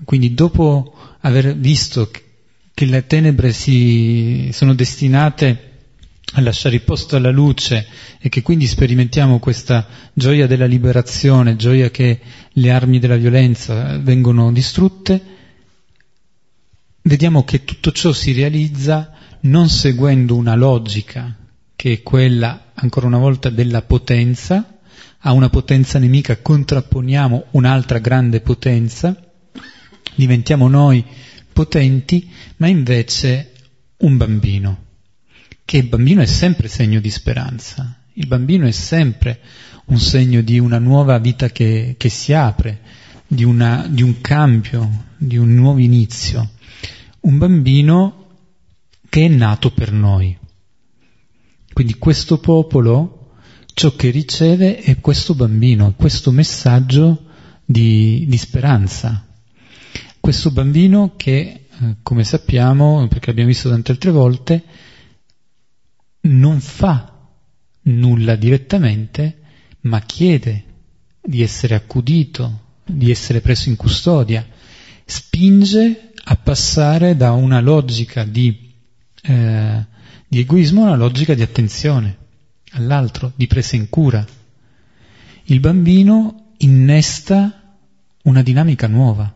Quindi 0.02 0.32
dopo 0.32 0.94
aver 1.20 1.54
visto 1.58 2.10
che 2.72 2.84
le 2.86 3.06
tenebre 3.06 3.52
si 3.52 4.48
sono 4.50 4.74
destinate 4.74 5.72
a 6.32 6.40
lasciare 6.40 6.76
il 6.76 6.82
posto 6.82 7.16
alla 7.16 7.30
luce 7.30 7.86
e 8.18 8.30
che 8.30 8.40
quindi 8.40 8.66
sperimentiamo 8.66 9.38
questa 9.38 9.86
gioia 10.14 10.46
della 10.46 10.64
liberazione, 10.64 11.56
gioia 11.56 11.90
che 11.90 12.20
le 12.50 12.70
armi 12.70 12.98
della 12.98 13.16
violenza 13.16 13.98
vengono 13.98 14.50
distrutte, 14.52 15.22
vediamo 17.02 17.44
che 17.44 17.64
tutto 17.64 17.92
ciò 17.92 18.12
si 18.12 18.32
realizza 18.32 19.12
non 19.40 19.68
seguendo 19.68 20.34
una 20.34 20.54
logica 20.54 21.36
che 21.76 21.92
è 21.92 22.02
quella, 22.02 22.70
ancora 22.72 23.06
una 23.06 23.18
volta, 23.18 23.50
della 23.50 23.82
potenza, 23.82 24.75
a 25.26 25.32
una 25.32 25.50
potenza 25.50 25.98
nemica 25.98 26.36
contrapponiamo 26.36 27.46
un'altra 27.50 27.98
grande 27.98 28.40
potenza, 28.40 29.20
diventiamo 30.14 30.68
noi 30.68 31.04
potenti, 31.52 32.30
ma 32.58 32.68
invece 32.68 33.52
un 33.98 34.16
bambino, 34.16 34.84
che 35.64 35.78
il 35.78 35.88
bambino 35.88 36.20
è 36.20 36.26
sempre 36.26 36.68
segno 36.68 37.00
di 37.00 37.10
speranza, 37.10 38.02
il 38.12 38.28
bambino 38.28 38.66
è 38.66 38.70
sempre 38.70 39.40
un 39.86 39.98
segno 39.98 40.42
di 40.42 40.60
una 40.60 40.78
nuova 40.78 41.18
vita 41.18 41.50
che, 41.50 41.96
che 41.98 42.08
si 42.08 42.32
apre, 42.32 42.78
di, 43.26 43.42
una, 43.42 43.84
di 43.88 44.04
un 44.04 44.20
cambio, 44.20 45.06
di 45.16 45.36
un 45.36 45.52
nuovo 45.56 45.80
inizio, 45.80 46.50
un 47.22 47.36
bambino 47.36 48.28
che 49.08 49.24
è 49.24 49.28
nato 49.28 49.72
per 49.72 49.90
noi. 49.90 50.38
Quindi 51.72 51.94
questo 51.94 52.38
popolo 52.38 53.15
ciò 53.76 53.94
che 53.94 54.08
riceve 54.08 54.78
è 54.78 55.00
questo 55.00 55.34
bambino, 55.34 55.92
questo 55.92 56.30
messaggio 56.30 57.26
di, 57.62 58.24
di 58.26 58.36
speranza. 58.38 59.22
Questo 60.18 60.50
bambino 60.50 61.12
che, 61.14 61.66
eh, 61.68 61.96
come 62.02 62.24
sappiamo, 62.24 63.06
perché 63.06 63.28
abbiamo 63.28 63.50
visto 63.50 63.68
tante 63.68 63.92
altre 63.92 64.10
volte, 64.12 64.64
non 66.22 66.58
fa 66.60 67.28
nulla 67.82 68.34
direttamente, 68.34 69.40
ma 69.80 70.00
chiede 70.00 70.64
di 71.20 71.42
essere 71.42 71.74
accudito, 71.74 72.78
di 72.82 73.10
essere 73.10 73.42
preso 73.42 73.68
in 73.68 73.76
custodia, 73.76 74.46
spinge 75.04 76.12
a 76.24 76.36
passare 76.36 77.14
da 77.14 77.32
una 77.32 77.60
logica 77.60 78.24
di 78.24 78.72
eh, 79.20 79.86
di 80.28 80.40
egoismo 80.40 80.82
una 80.82 80.96
logica 80.96 81.34
di 81.34 81.42
attenzione 81.42 82.24
all'altro, 82.76 83.32
di 83.34 83.46
presa 83.46 83.76
in 83.76 83.88
cura. 83.88 84.24
Il 85.44 85.60
bambino 85.60 86.52
innesta 86.58 87.76
una 88.22 88.42
dinamica 88.42 88.86
nuova. 88.86 89.32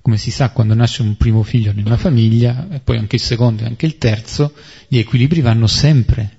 Come 0.00 0.16
si 0.16 0.30
sa, 0.30 0.50
quando 0.50 0.74
nasce 0.74 1.02
un 1.02 1.16
primo 1.16 1.42
figlio 1.42 1.70
in 1.70 1.86
una 1.86 1.96
famiglia, 1.96 2.68
e 2.70 2.80
poi 2.80 2.98
anche 2.98 3.16
il 3.16 3.22
secondo 3.22 3.62
e 3.62 3.66
anche 3.66 3.86
il 3.86 3.98
terzo, 3.98 4.52
gli 4.88 4.98
equilibri 4.98 5.40
vanno 5.40 5.66
sempre 5.66 6.38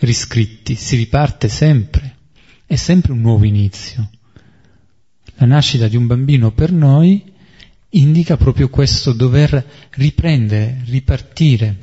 riscritti, 0.00 0.76
si 0.76 0.96
riparte 0.96 1.48
sempre, 1.48 2.16
è 2.66 2.76
sempre 2.76 3.12
un 3.12 3.20
nuovo 3.20 3.44
inizio. 3.44 4.08
La 5.36 5.46
nascita 5.46 5.88
di 5.88 5.96
un 5.96 6.06
bambino 6.06 6.52
per 6.52 6.72
noi 6.72 7.32
indica 7.90 8.36
proprio 8.36 8.68
questo 8.68 9.12
dover 9.12 9.64
riprendere, 9.90 10.82
ripartire 10.84 11.76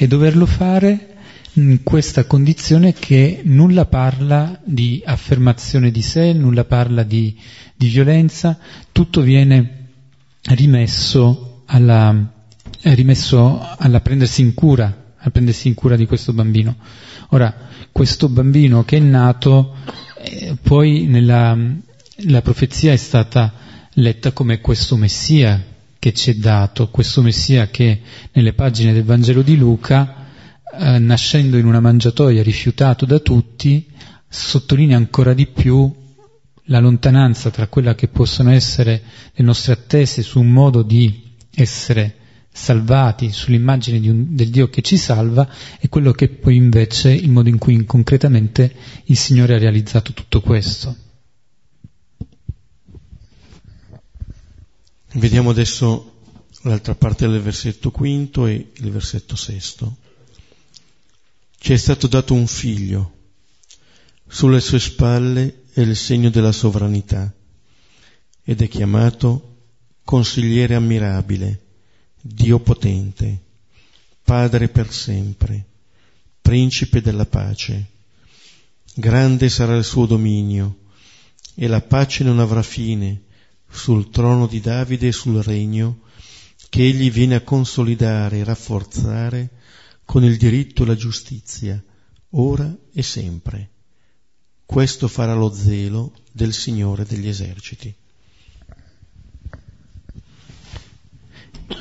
e 0.00 0.06
doverlo 0.06 0.46
fare 0.46 1.16
in 1.54 1.82
questa 1.82 2.24
condizione 2.24 2.92
che 2.92 3.40
nulla 3.42 3.86
parla 3.86 4.60
di 4.62 5.02
affermazione 5.04 5.90
di 5.90 6.02
sé, 6.02 6.32
nulla 6.32 6.64
parla 6.64 7.02
di, 7.02 7.36
di 7.74 7.88
violenza, 7.88 8.56
tutto 8.92 9.22
viene 9.22 9.86
rimesso 10.50 11.64
alla, 11.66 12.14
rimesso 12.82 13.60
alla 13.76 14.00
prendersi 14.00 14.40
in 14.40 14.54
cura, 14.54 15.14
a 15.18 15.30
prendersi 15.30 15.66
in 15.66 15.74
cura 15.74 15.96
di 15.96 16.06
questo 16.06 16.32
bambino. 16.32 16.76
Ora, 17.30 17.52
questo 17.90 18.28
bambino 18.28 18.84
che 18.84 18.98
è 18.98 19.00
nato, 19.00 19.74
eh, 20.22 20.56
poi 20.62 21.06
nella 21.06 21.58
la 22.26 22.42
profezia 22.42 22.92
è 22.92 22.96
stata 22.96 23.52
letta 23.94 24.32
come 24.32 24.60
questo 24.60 24.96
Messia 24.96 25.67
che 25.98 26.12
ci 26.12 26.30
è 26.30 26.34
dato, 26.34 26.88
questo 26.88 27.22
Messia 27.22 27.68
che 27.68 28.00
nelle 28.32 28.52
pagine 28.52 28.92
del 28.92 29.04
Vangelo 29.04 29.42
di 29.42 29.56
Luca, 29.56 30.26
eh, 30.78 30.98
nascendo 30.98 31.56
in 31.56 31.66
una 31.66 31.80
mangiatoia 31.80 32.42
rifiutato 32.42 33.04
da 33.04 33.18
tutti, 33.18 33.86
sottolinea 34.28 34.96
ancora 34.96 35.34
di 35.34 35.46
più 35.46 35.92
la 36.64 36.78
lontananza 36.80 37.50
tra 37.50 37.66
quella 37.66 37.94
che 37.94 38.08
possono 38.08 38.50
essere 38.50 39.02
le 39.34 39.44
nostre 39.44 39.72
attese 39.72 40.22
su 40.22 40.38
un 40.38 40.50
modo 40.50 40.82
di 40.82 41.36
essere 41.54 42.14
salvati, 42.52 43.30
sull'immagine 43.30 44.08
un, 44.08 44.34
del 44.34 44.50
Dio 44.50 44.68
che 44.68 44.82
ci 44.82 44.96
salva, 44.96 45.48
e 45.80 45.88
quello 45.88 46.12
che 46.12 46.28
poi 46.28 46.56
invece 46.56 47.10
il 47.12 47.30
modo 47.30 47.48
in 47.48 47.58
cui 47.58 47.84
concretamente 47.84 48.72
il 49.04 49.16
Signore 49.16 49.54
ha 49.54 49.58
realizzato 49.58 50.12
tutto 50.12 50.40
questo. 50.40 50.94
Vediamo 55.12 55.50
adesso 55.50 56.20
l'altra 56.62 56.94
parte 56.94 57.26
del 57.26 57.40
versetto 57.40 57.90
quinto 57.90 58.46
e 58.46 58.72
il 58.74 58.90
versetto 58.90 59.36
sesto. 59.36 59.96
Ci 61.56 61.72
è 61.72 61.76
stato 61.78 62.06
dato 62.08 62.34
un 62.34 62.46
figlio, 62.46 63.14
sulle 64.28 64.60
sue 64.60 64.78
spalle 64.78 65.62
è 65.72 65.80
il 65.80 65.96
segno 65.96 66.28
della 66.28 66.52
sovranità 66.52 67.32
ed 68.42 68.60
è 68.60 68.68
chiamato 68.68 69.56
consigliere 70.04 70.74
ammirabile, 70.74 71.64
Dio 72.20 72.60
potente, 72.60 73.44
Padre 74.22 74.68
per 74.68 74.92
sempre, 74.92 75.64
Principe 76.42 77.00
della 77.00 77.26
pace. 77.26 77.86
Grande 78.94 79.48
sarà 79.48 79.74
il 79.74 79.84
suo 79.84 80.04
dominio 80.04 80.80
e 81.54 81.66
la 81.66 81.80
pace 81.80 82.24
non 82.24 82.40
avrà 82.40 82.62
fine 82.62 83.22
sul 83.70 84.10
trono 84.10 84.46
di 84.46 84.60
Davide 84.60 85.08
e 85.08 85.12
sul 85.12 85.42
regno 85.42 86.00
che 86.68 86.82
egli 86.82 87.10
viene 87.10 87.34
a 87.34 87.42
consolidare 87.42 88.38
e 88.38 88.44
rafforzare 88.44 89.50
con 90.04 90.24
il 90.24 90.36
diritto 90.36 90.82
e 90.82 90.86
la 90.86 90.94
giustizia, 90.94 91.82
ora 92.30 92.74
e 92.92 93.02
sempre. 93.02 93.70
Questo 94.64 95.08
farà 95.08 95.34
lo 95.34 95.52
zelo 95.52 96.12
del 96.32 96.52
Signore 96.52 97.04
degli 97.04 97.28
eserciti. 97.28 97.94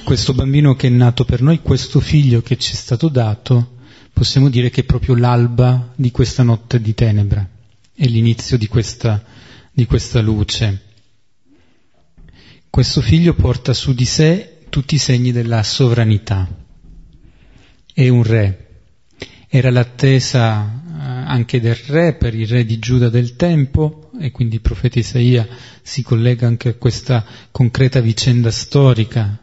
Questo 0.03 0.33
bambino 0.33 0.75
che 0.75 0.87
è 0.87 0.89
nato 0.89 1.25
per 1.25 1.41
noi, 1.41 1.61
questo 1.61 1.99
figlio 1.99 2.41
che 2.41 2.57
ci 2.57 2.73
è 2.73 2.75
stato 2.75 3.09
dato, 3.09 3.75
possiamo 4.13 4.49
dire 4.49 4.69
che 4.69 4.81
è 4.81 4.85
proprio 4.85 5.15
l'alba 5.15 5.91
di 5.95 6.11
questa 6.11 6.43
notte 6.43 6.79
di 6.81 6.93
tenebra, 6.93 7.47
è 7.93 8.05
l'inizio 8.05 8.57
di 8.57 8.67
questa, 8.67 9.23
di 9.71 9.85
questa 9.85 10.21
luce. 10.21 10.86
Questo 12.77 13.01
figlio 13.01 13.33
porta 13.33 13.73
su 13.73 13.91
di 13.95 14.05
sé 14.05 14.59
tutti 14.69 14.93
i 14.93 14.99
segni 14.99 15.31
della 15.31 15.63
sovranità. 15.63 16.47
È 17.91 18.07
un 18.07 18.21
re. 18.21 18.83
Era 19.47 19.71
l'attesa 19.71 20.63
eh, 20.63 21.01
anche 21.01 21.59
del 21.59 21.73
re 21.73 22.13
per 22.13 22.35
il 22.35 22.45
re 22.45 22.65
di 22.65 22.77
Giuda 22.77 23.09
del 23.09 23.35
tempo 23.35 24.11
e 24.21 24.29
quindi 24.29 24.57
il 24.57 24.61
profeta 24.61 24.99
Isaia 24.99 25.47
si 25.81 26.03
collega 26.03 26.45
anche 26.45 26.69
a 26.69 26.73
questa 26.75 27.25
concreta 27.49 27.99
vicenda 27.99 28.51
storica 28.51 29.39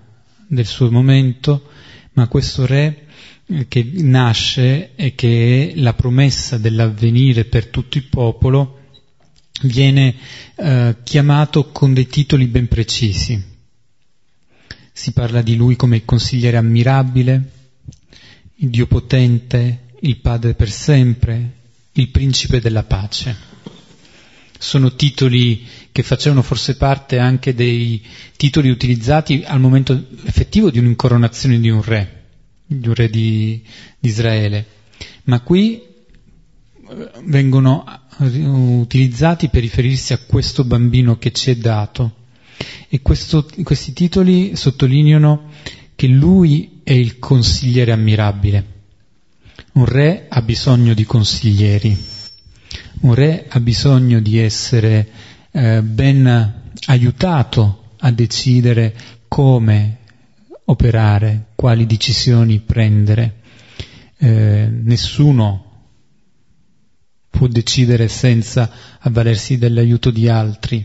del 0.47 0.67
suo 0.67 0.93
momento, 0.93 1.71
ma 2.13 2.29
questo 2.29 2.67
re 2.67 3.07
eh, 3.47 3.67
che 3.67 3.85
nasce 3.95 4.95
e 4.95 5.17
che 5.17 5.73
è 5.73 5.81
la 5.81 5.95
promessa 5.95 6.57
dell'avvenire 6.57 7.47
per 7.47 7.67
tutto 7.67 7.99
il 7.99 8.05
popolo, 8.05 8.83
viene 9.63 10.15
eh, 10.57 10.97
chiamato 11.03 11.71
con 11.71 11.95
dei 11.95 12.07
titoli 12.07 12.47
ben 12.47 12.69
precisi. 12.69 13.53
Si 14.93 15.13
parla 15.13 15.43
di 15.43 15.57
lui 15.57 15.77
come 15.77 15.97
il 15.97 16.05
consigliere 16.05 16.57
ammirabile, 16.57 17.51
il 18.57 18.69
Dio 18.71 18.87
potente, 18.87 19.87
il 20.01 20.19
Padre 20.19 20.55
per 20.55 20.71
sempre, 20.71 21.63
il 21.93 22.09
principe 22.11 22.61
della 22.61 22.85
pace. 22.85 23.53
Sono 24.59 24.95
titoli 24.95 25.67
che 25.91 26.03
facevano 26.03 26.43
forse 26.43 26.77
parte 26.77 27.19
anche 27.19 27.55
dei 27.55 28.03
titoli 28.37 28.71
utilizzati 28.71 29.43
al 29.45 29.61
momento 29.61 30.07
effettivo 30.25 30.71
di 30.71 30.79
un'incoronazione 30.79 31.61
di 31.61 31.69
un 31.69 31.83
re, 31.83 32.23
di 32.67 32.89
un 32.89 32.95
re 32.95 33.11
di, 33.11 33.63
di 33.99 34.09
Israele. 34.09 34.67
Ma 35.25 35.41
qui 35.41 35.81
eh, 35.81 37.11
vengono 37.25 38.04
utilizzati 38.19 39.49
per 39.49 39.63
riferirsi 39.63 40.13
a 40.13 40.19
questo 40.19 40.65
bambino 40.65 41.19
che 41.19 41.33
ci 41.33 41.51
è 41.51 41.57
dato. 41.57 42.23
E 42.89 43.03
questo, 43.03 43.47
questi 43.63 43.93
titoli 43.93 44.55
sottolineano 44.57 45.51
che 45.95 46.07
lui 46.07 46.81
è 46.85 46.93
il 46.93 47.19
consigliere 47.19 47.93
ammirabile. 47.93 48.73
Un 49.73 49.85
re 49.87 50.27
ha 50.29 50.41
bisogno 50.43 50.95
di 50.95 51.05
consiglieri, 51.05 51.97
un 53.01 53.15
re 53.15 53.47
ha 53.49 53.59
bisogno 53.59 54.21
di 54.21 54.39
essere 54.39 55.09
eh, 55.51 55.83
ben 55.83 56.63
aiutato 56.87 57.91
a 57.99 58.11
decidere 58.13 58.95
come 59.27 59.99
operare, 60.67 61.47
quali 61.57 61.87
decisioni 61.87 62.61
prendere. 62.61 63.41
Eh, 64.17 64.69
nessuno 64.71 65.74
può 67.45 67.49
decidere 67.49 68.09
senza 68.09 68.71
avvalersi 69.01 69.59
dell'aiuto 69.59 70.11
di 70.11 70.29
altri. 70.29 70.85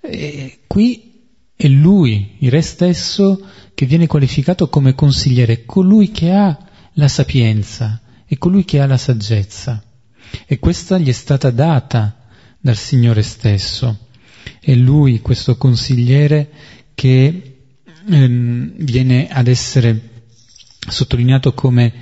E 0.00 0.60
qui 0.66 1.20
è 1.54 1.68
lui, 1.68 2.36
il 2.38 2.50
re 2.50 2.62
stesso, 2.62 3.46
che 3.74 3.84
viene 3.84 4.06
qualificato 4.06 4.68
come 4.70 4.94
consigliere, 4.94 5.66
colui 5.66 6.10
che 6.10 6.32
ha 6.32 6.58
la 6.94 7.08
sapienza 7.08 8.00
e 8.26 8.38
colui 8.38 8.64
che 8.64 8.80
ha 8.80 8.86
la 8.86 8.96
saggezza. 8.96 9.84
E 10.46 10.58
questa 10.58 10.96
gli 10.96 11.08
è 11.08 11.12
stata 11.12 11.50
data 11.50 12.24
dal 12.58 12.76
Signore 12.76 13.22
stesso. 13.22 14.06
È 14.60 14.72
lui, 14.72 15.20
questo 15.20 15.58
consigliere, 15.58 16.50
che 16.94 17.56
ehm, 18.08 18.72
viene 18.78 19.28
ad 19.28 19.46
essere 19.46 20.10
sottolineato 20.88 21.52
come 21.52 21.92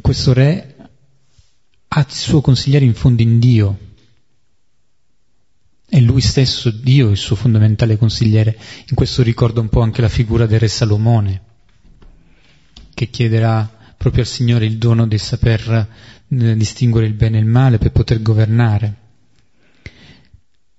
questo 0.00 0.32
re 0.32 0.73
ha 1.96 2.00
il 2.00 2.12
suo 2.12 2.40
consigliere 2.40 2.84
in 2.84 2.94
fondo 2.94 3.22
in 3.22 3.38
Dio. 3.38 3.78
È 5.88 6.00
lui 6.00 6.20
stesso, 6.20 6.70
Dio, 6.70 7.10
il 7.10 7.16
suo 7.16 7.36
fondamentale 7.36 7.96
consigliere. 7.96 8.58
In 8.88 8.96
questo 8.96 9.22
ricorda 9.22 9.60
un 9.60 9.68
po' 9.68 9.80
anche 9.80 10.00
la 10.00 10.08
figura 10.08 10.46
del 10.46 10.58
re 10.58 10.66
Salomone, 10.66 11.42
che 12.92 13.10
chiederà 13.10 13.94
proprio 13.96 14.22
al 14.22 14.28
Signore 14.28 14.66
il 14.66 14.76
dono 14.76 15.06
di 15.06 15.18
saper 15.18 15.88
eh, 16.28 16.56
distinguere 16.56 17.06
il 17.06 17.14
bene 17.14 17.38
e 17.38 17.42
il 17.42 17.46
male 17.46 17.78
per 17.78 17.92
poter 17.92 18.20
governare. 18.22 19.02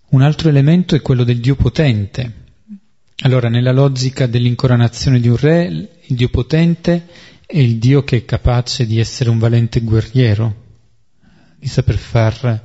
Un 0.09 0.21
altro 0.21 0.49
elemento 0.49 0.95
è 0.95 1.01
quello 1.01 1.23
del 1.23 1.39
Dio 1.39 1.55
potente. 1.55 2.43
Allora, 3.19 3.47
nella 3.47 3.71
logica 3.71 4.27
dell'incoronazione 4.27 5.21
di 5.21 5.29
un 5.29 5.37
re, 5.37 5.63
il 5.63 6.15
Dio 6.15 6.27
potente 6.27 7.07
è 7.45 7.57
il 7.57 7.77
Dio 7.77 8.03
che 8.03 8.17
è 8.17 8.25
capace 8.25 8.85
di 8.85 8.99
essere 8.99 9.29
un 9.29 9.39
valente 9.39 9.79
guerriero, 9.79 10.63
di 11.65 11.71
saper 11.71 11.97
far 11.97 12.61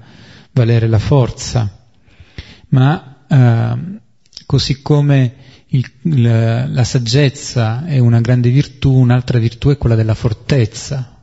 valere 0.52 0.86
la 0.86 0.98
forza, 0.98 1.86
ma 2.68 3.24
eh, 3.26 4.00
così 4.44 4.82
come 4.82 5.36
il, 5.68 5.90
la, 6.02 6.66
la 6.66 6.84
saggezza 6.84 7.86
è 7.86 7.98
una 7.98 8.20
grande 8.20 8.50
virtù, 8.50 8.92
un'altra 8.92 9.38
virtù 9.38 9.70
è 9.70 9.78
quella 9.78 9.94
della 9.94 10.12
fortezza. 10.12 11.16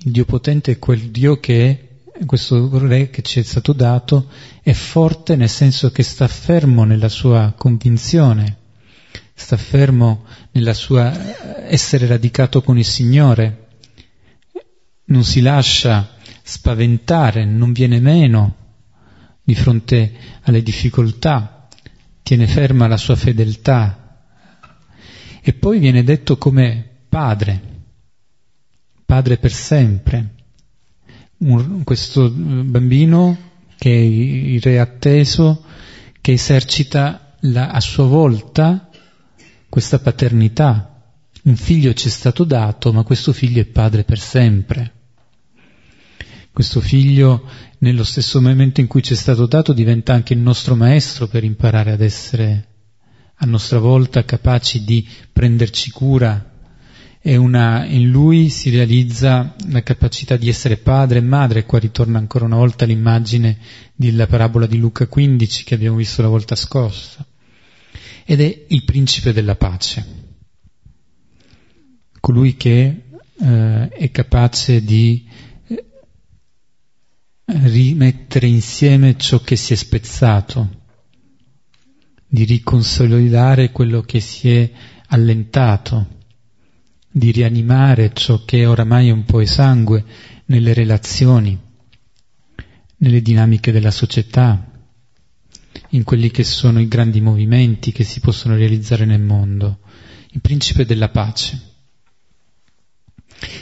Il 0.00 0.12
Dio 0.12 0.26
potente 0.26 0.72
è 0.72 0.78
quel 0.78 1.10
Dio 1.10 1.40
che, 1.40 2.00
questo 2.26 2.68
re 2.78 3.08
che 3.08 3.22
ci 3.22 3.40
è 3.40 3.42
stato 3.42 3.72
dato, 3.72 4.28
è 4.62 4.72
forte 4.72 5.36
nel 5.36 5.48
senso 5.48 5.90
che 5.90 6.02
sta 6.02 6.28
fermo 6.28 6.84
nella 6.84 7.08
sua 7.08 7.54
convinzione, 7.56 8.58
sta 9.32 9.56
fermo 9.56 10.26
nella 10.50 10.74
sua 10.74 11.66
essere 11.66 12.06
radicato 12.06 12.60
con 12.60 12.76
il 12.76 12.84
Signore, 12.84 13.68
non 15.06 15.24
si 15.24 15.40
lascia 15.40 16.11
spaventare, 16.42 17.44
non 17.44 17.72
viene 17.72 18.00
meno 18.00 18.56
di 19.42 19.54
fronte 19.54 20.12
alle 20.42 20.62
difficoltà, 20.62 21.68
tiene 22.22 22.46
ferma 22.46 22.86
la 22.86 22.96
sua 22.96 23.16
fedeltà 23.16 24.02
e 25.42 25.52
poi 25.52 25.78
viene 25.78 26.04
detto 26.04 26.38
come 26.38 26.88
padre, 27.08 27.60
padre 29.04 29.38
per 29.38 29.52
sempre. 29.52 30.34
Un, 31.38 31.82
questo 31.82 32.30
bambino 32.30 33.50
che 33.76 33.90
è 33.92 33.98
il 33.98 34.60
re 34.62 34.78
atteso, 34.78 35.64
che 36.20 36.32
esercita 36.32 37.34
la, 37.40 37.70
a 37.70 37.80
sua 37.80 38.04
volta 38.04 38.88
questa 39.68 39.98
paternità. 39.98 41.02
Un 41.42 41.56
figlio 41.56 41.92
ci 41.94 42.06
è 42.06 42.10
stato 42.10 42.44
dato, 42.44 42.92
ma 42.92 43.02
questo 43.02 43.32
figlio 43.32 43.60
è 43.60 43.66
padre 43.66 44.04
per 44.04 44.20
sempre. 44.20 45.01
Questo 46.52 46.82
figlio, 46.82 47.48
nello 47.78 48.04
stesso 48.04 48.38
momento 48.38 48.82
in 48.82 48.86
cui 48.86 49.02
ci 49.02 49.14
è 49.14 49.16
stato 49.16 49.46
dato, 49.46 49.72
diventa 49.72 50.12
anche 50.12 50.34
il 50.34 50.38
nostro 50.38 50.76
maestro 50.76 51.26
per 51.26 51.44
imparare 51.44 51.92
ad 51.92 52.02
essere 52.02 52.66
a 53.36 53.46
nostra 53.46 53.78
volta 53.78 54.26
capaci 54.26 54.84
di 54.84 55.08
prenderci 55.32 55.90
cura. 55.90 56.50
E 57.22 57.36
una, 57.36 57.86
in 57.86 58.10
lui 58.10 58.50
si 58.50 58.68
realizza 58.68 59.54
la 59.70 59.82
capacità 59.82 60.36
di 60.36 60.50
essere 60.50 60.76
padre 60.76 61.18
e 61.18 61.22
madre. 61.22 61.64
Qua 61.64 61.78
ritorna 61.78 62.18
ancora 62.18 62.44
una 62.44 62.56
volta 62.56 62.84
l'immagine 62.84 63.56
della 63.94 64.26
parabola 64.26 64.66
di 64.66 64.76
Luca 64.76 65.06
15 65.06 65.64
che 65.64 65.74
abbiamo 65.74 65.96
visto 65.96 66.20
la 66.20 66.28
volta 66.28 66.54
scorsa. 66.54 67.24
Ed 68.26 68.42
è 68.42 68.64
il 68.68 68.84
principe 68.84 69.32
della 69.32 69.56
pace. 69.56 70.04
Colui 72.20 72.56
che 72.56 73.04
eh, 73.40 73.88
è 73.88 74.10
capace 74.10 74.84
di 74.84 75.26
rimettere 77.52 78.46
insieme 78.46 79.16
ciò 79.16 79.40
che 79.40 79.56
si 79.56 79.72
è 79.72 79.76
spezzato, 79.76 80.80
di 82.26 82.44
riconsolidare 82.44 83.70
quello 83.70 84.00
che 84.00 84.20
si 84.20 84.50
è 84.50 84.70
allentato, 85.08 86.20
di 87.10 87.30
rianimare 87.30 88.12
ciò 88.14 88.44
che 88.44 88.64
oramai 88.64 89.08
è 89.08 89.12
un 89.12 89.24
po' 89.24 89.40
esangue 89.40 90.04
nelle 90.46 90.72
relazioni, 90.72 91.58
nelle 92.96 93.20
dinamiche 93.20 93.70
della 93.70 93.90
società, 93.90 94.70
in 95.90 96.04
quelli 96.04 96.30
che 96.30 96.44
sono 96.44 96.80
i 96.80 96.88
grandi 96.88 97.20
movimenti 97.20 97.92
che 97.92 98.04
si 98.04 98.20
possono 98.20 98.56
realizzare 98.56 99.04
nel 99.04 99.20
mondo, 99.20 99.80
il 100.30 100.40
principe 100.40 100.86
della 100.86 101.10
pace. 101.10 101.70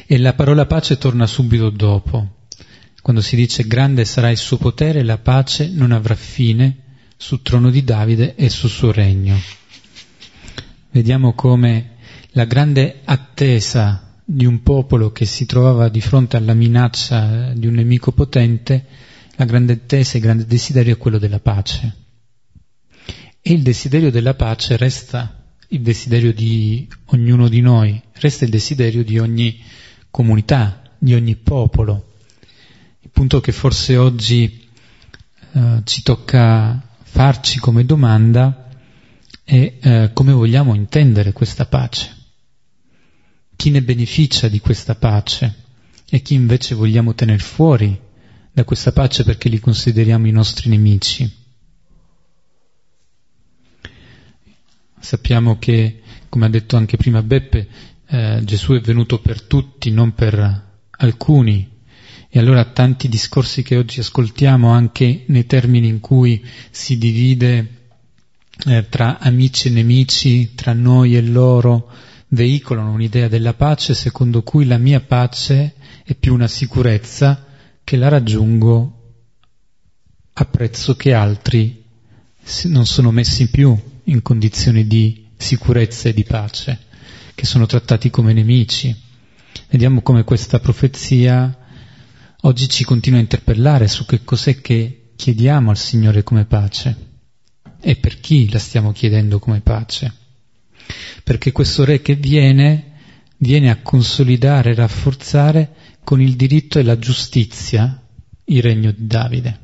E 0.06 0.18
la 0.18 0.34
parola 0.34 0.66
pace 0.66 0.96
torna 0.98 1.26
subito 1.26 1.70
dopo, 1.70 2.39
quando 3.02 3.22
si 3.22 3.36
dice 3.36 3.66
grande 3.66 4.04
sarà 4.04 4.30
il 4.30 4.36
suo 4.36 4.56
potere, 4.56 5.02
la 5.02 5.18
pace 5.18 5.68
non 5.68 5.92
avrà 5.92 6.14
fine 6.14 6.76
sul 7.16 7.42
trono 7.42 7.70
di 7.70 7.84
Davide 7.84 8.34
e 8.34 8.48
sul 8.48 8.70
suo 8.70 8.92
regno. 8.92 9.38
Vediamo 10.90 11.34
come 11.34 11.96
la 12.32 12.44
grande 12.44 13.00
attesa 13.04 14.16
di 14.24 14.44
un 14.44 14.62
popolo 14.62 15.10
che 15.10 15.24
si 15.24 15.46
trovava 15.46 15.88
di 15.88 16.00
fronte 16.00 16.36
alla 16.36 16.54
minaccia 16.54 17.52
di 17.54 17.66
un 17.66 17.74
nemico 17.74 18.12
potente, 18.12 18.86
la 19.36 19.44
grande 19.44 19.74
attesa 19.74 20.14
e 20.14 20.16
il 20.16 20.22
grande 20.22 20.46
desiderio 20.46 20.94
è 20.94 20.98
quello 20.98 21.18
della 21.18 21.40
pace. 21.40 21.96
E 23.42 23.52
il 23.52 23.62
desiderio 23.62 24.10
della 24.10 24.34
pace 24.34 24.76
resta 24.76 25.40
il 25.68 25.80
desiderio 25.80 26.32
di 26.32 26.88
ognuno 27.06 27.48
di 27.48 27.60
noi, 27.60 28.00
resta 28.14 28.44
il 28.44 28.50
desiderio 28.50 29.04
di 29.04 29.18
ogni 29.18 29.60
comunità, 30.10 30.82
di 30.98 31.14
ogni 31.14 31.36
popolo. 31.36 32.09
Il 33.02 33.10
punto 33.10 33.40
che 33.40 33.52
forse 33.52 33.96
oggi 33.96 34.68
eh, 35.52 35.80
ci 35.84 36.02
tocca 36.02 36.80
farci 37.02 37.58
come 37.58 37.84
domanda 37.84 38.68
è 39.42 39.78
eh, 39.80 40.10
come 40.12 40.32
vogliamo 40.32 40.74
intendere 40.74 41.32
questa 41.32 41.66
pace. 41.66 42.16
Chi 43.56 43.70
ne 43.70 43.82
beneficia 43.82 44.48
di 44.48 44.60
questa 44.60 44.94
pace 44.94 45.54
e 46.08 46.20
chi 46.22 46.34
invece 46.34 46.74
vogliamo 46.74 47.14
tenere 47.14 47.38
fuori 47.38 47.98
da 48.52 48.64
questa 48.64 48.92
pace 48.92 49.24
perché 49.24 49.48
li 49.48 49.58
consideriamo 49.60 50.26
i 50.26 50.32
nostri 50.32 50.68
nemici. 50.68 51.38
Sappiamo 54.98 55.58
che, 55.58 56.02
come 56.28 56.46
ha 56.46 56.50
detto 56.50 56.76
anche 56.76 56.96
prima 56.96 57.22
Beppe, 57.22 57.68
eh, 58.06 58.40
Gesù 58.44 58.74
è 58.74 58.80
venuto 58.80 59.20
per 59.20 59.40
tutti, 59.42 59.90
non 59.90 60.12
per 60.14 60.68
alcuni, 60.90 61.68
e 62.32 62.38
allora 62.38 62.64
tanti 62.64 63.08
discorsi 63.08 63.64
che 63.64 63.76
oggi 63.76 63.98
ascoltiamo 63.98 64.70
anche 64.70 65.24
nei 65.26 65.46
termini 65.46 65.88
in 65.88 65.98
cui 65.98 66.44
si 66.70 66.96
divide 66.96 67.88
eh, 68.66 68.88
tra 68.88 69.18
amici 69.18 69.66
e 69.66 69.72
nemici, 69.72 70.54
tra 70.54 70.72
noi 70.72 71.16
e 71.16 71.22
loro, 71.22 71.90
veicolano 72.28 72.92
un'idea 72.92 73.26
della 73.26 73.54
pace 73.54 73.94
secondo 73.94 74.44
cui 74.44 74.64
la 74.64 74.78
mia 74.78 75.00
pace 75.00 75.74
è 76.04 76.14
più 76.14 76.32
una 76.32 76.46
sicurezza 76.46 77.46
che 77.82 77.96
la 77.96 78.06
raggiungo 78.06 78.98
a 80.32 80.44
prezzo 80.44 80.94
che 80.94 81.12
altri 81.12 81.82
non 82.66 82.86
sono 82.86 83.10
messi 83.10 83.50
più 83.50 83.76
in 84.04 84.22
condizioni 84.22 84.86
di 84.86 85.26
sicurezza 85.36 86.08
e 86.08 86.14
di 86.14 86.22
pace, 86.22 86.78
che 87.34 87.44
sono 87.44 87.66
trattati 87.66 88.08
come 88.08 88.32
nemici. 88.32 88.94
Vediamo 89.68 90.00
come 90.02 90.22
questa 90.22 90.60
profezia 90.60 91.59
oggi 92.42 92.68
ci 92.68 92.84
continua 92.84 93.18
a 93.18 93.22
interpellare 93.22 93.88
su 93.88 94.06
che 94.06 94.24
cos'è 94.24 94.60
che 94.60 95.12
chiediamo 95.16 95.70
al 95.70 95.76
Signore 95.76 96.22
come 96.22 96.44
pace 96.44 97.08
e 97.80 97.96
per 97.96 98.20
chi 98.20 98.50
la 98.50 98.58
stiamo 98.58 98.92
chiedendo 98.92 99.38
come 99.38 99.60
pace. 99.60 100.14
Perché 101.22 101.52
questo 101.52 101.84
Re 101.84 102.00
che 102.00 102.14
viene, 102.14 102.92
viene 103.38 103.70
a 103.70 103.80
consolidare 103.80 104.70
e 104.70 104.74
rafforzare 104.74 105.74
con 106.04 106.20
il 106.20 106.36
diritto 106.36 106.78
e 106.78 106.82
la 106.82 106.98
giustizia 106.98 108.02
il 108.44 108.62
regno 108.62 108.90
di 108.90 109.06
Davide. 109.06 109.60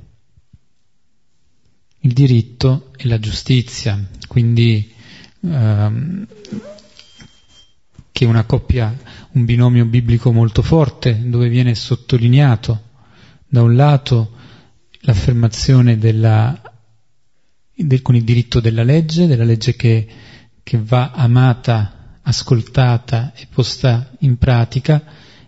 Il 2.00 2.12
diritto 2.12 2.92
e 2.96 3.08
la 3.08 3.18
giustizia, 3.18 4.00
quindi 4.28 4.92
ehm, 5.40 6.26
che 8.16 8.24
è 8.24 8.29
una 8.29 8.44
coppia, 8.44 8.96
un 9.33 9.44
binomio 9.44 9.85
biblico 9.85 10.33
molto 10.33 10.62
forte, 10.62 11.29
dove 11.29 11.50
viene 11.50 11.74
sottolineato 11.74 12.85
da 13.46 13.61
un 13.61 13.76
lato 13.76 14.31
l'affermazione 15.00 15.98
della, 15.98 16.59
del, 17.74 18.00
con 18.00 18.14
il 18.14 18.24
diritto 18.24 18.61
della 18.61 18.85
legge, 18.85 19.26
della 19.26 19.44
legge 19.44 19.76
che, 19.76 20.09
che 20.62 20.81
va 20.83 21.11
amata, 21.11 22.20
ascoltata 22.22 23.35
e 23.35 23.48
posta 23.52 24.11
in 24.20 24.38
pratica, 24.38 25.05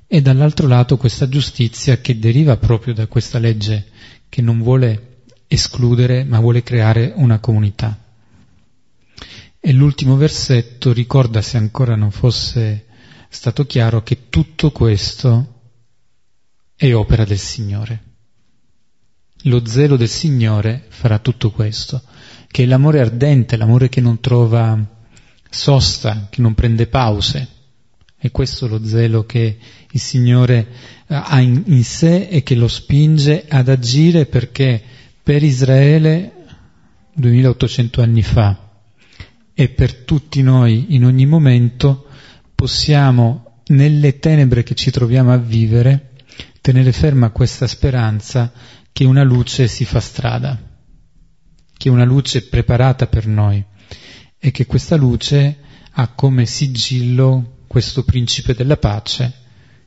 e 0.07 0.21
dall'altro 0.21 0.67
lato 0.67 0.99
questa 0.99 1.27
giustizia 1.27 2.03
che 2.03 2.19
deriva 2.19 2.59
proprio 2.59 2.93
da 2.93 3.07
questa 3.07 3.39
legge 3.39 3.87
che 4.29 4.43
non 4.43 4.61
vuole 4.61 5.23
escludere 5.47 6.23
ma 6.25 6.39
vuole 6.39 6.63
creare 6.63 7.15
una 7.17 7.39
comunità. 7.39 8.08
E 9.61 9.73
l'ultimo 9.73 10.17
versetto 10.17 10.93
ricorda, 10.93 11.43
se 11.43 11.57
ancora 11.57 11.97
non 11.97 12.13
fosse 12.13 12.87
stato 13.29 13.67
chiaro, 13.67 14.03
che 14.03 14.29
tutto 14.29 14.71
questo 14.71 15.63
è 16.77 16.95
opera 16.95 17.25
del 17.25 17.39
Signore. 17.39 18.03
Lo 19.43 19.67
zelo 19.67 19.97
del 19.97 20.09
Signore 20.09 20.85
farà 20.89 21.19
tutto 21.19 21.51
questo, 21.51 22.03
che 22.47 22.63
è 22.63 22.67
l'amore 22.67 23.01
ardente, 23.01 23.57
l'amore 23.57 23.89
che 23.89 24.01
non 24.01 24.21
trova 24.21 24.79
sosta, 25.51 26.29
che 26.31 26.41
non 26.41 26.55
prende 26.55 26.87
pause. 26.87 27.49
È 28.17 28.31
questo 28.31 28.69
lo 28.69 28.85
zelo 28.85 29.27
che 29.27 29.59
il 29.91 30.01
Signore 30.01 30.69
ha 31.09 31.41
in, 31.41 31.65
in 31.67 31.85
sé 31.85 32.29
e 32.29 32.45
che 32.45 32.55
lo 32.55 32.69
spinge 32.69 33.47
ad 33.49 33.69
agire 33.69 34.27
perché 34.27 34.83
per 35.23 35.43
Israele 35.43 36.33
2800 37.15 38.03
anni 38.03 38.23
fa 38.23 38.68
e 39.61 39.69
per 39.71 39.93
tutti 40.05 40.41
noi 40.41 40.95
in 40.95 41.05
ogni 41.05 41.27
momento 41.27 42.07
possiamo, 42.55 43.63
nelle 43.71 44.21
tenebre 44.21 44.63
che 44.63 44.77
ci 44.77 44.93
troviamo 44.93 45.33
a 45.33 45.37
vivere, 45.37 46.13
tenere 46.61 46.93
ferma 46.93 47.31
questa 47.31 47.67
speranza 47.67 48.53
che 48.93 49.05
una 49.05 49.25
luce 49.25 49.67
si 49.67 49.85
fa 49.85 49.99
strada, 49.99 50.57
che 51.77 51.89
una 51.89 52.05
luce 52.05 52.39
è 52.39 52.43
preparata 52.43 53.09
per 53.09 53.27
noi 53.27 53.61
e 54.39 54.53
che 54.53 54.65
questa 54.65 54.95
luce 54.95 55.57
ha 55.91 56.07
come 56.15 56.47
sigillo 56.47 57.65
questo 57.67 58.05
principe 58.05 58.55
della 58.55 58.77
pace 58.77 59.33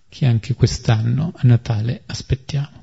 che 0.10 0.26
anche 0.26 0.54
quest'anno 0.54 1.32
a 1.34 1.48
Natale 1.48 2.04
aspettiamo. 2.08 2.81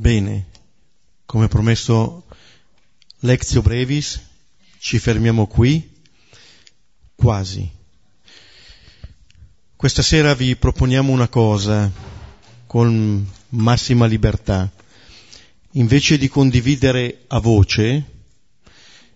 Bene, 0.00 0.46
come 1.26 1.48
promesso 1.48 2.24
Lectio 3.18 3.62
Brevis, 3.62 4.22
ci 4.78 5.00
fermiamo 5.00 5.48
qui, 5.48 5.90
quasi. 7.16 7.68
Questa 9.74 10.00
sera 10.02 10.34
vi 10.34 10.54
proponiamo 10.54 11.10
una 11.10 11.26
cosa 11.26 11.90
con 12.66 13.28
massima 13.48 14.06
libertà. 14.06 14.70
Invece 15.72 16.16
di 16.16 16.28
condividere 16.28 17.24
a 17.26 17.40
voce, 17.40 18.04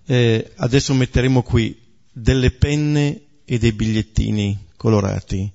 eh, 0.05 0.53
adesso 0.57 0.95
metteremo 0.95 1.45
qui 1.45 1.81
delle 2.11 2.51
penne 2.51 3.21
e 3.45 3.57
dei 3.57 3.71
bigliettini 3.71 4.67
colorati. 4.77 5.49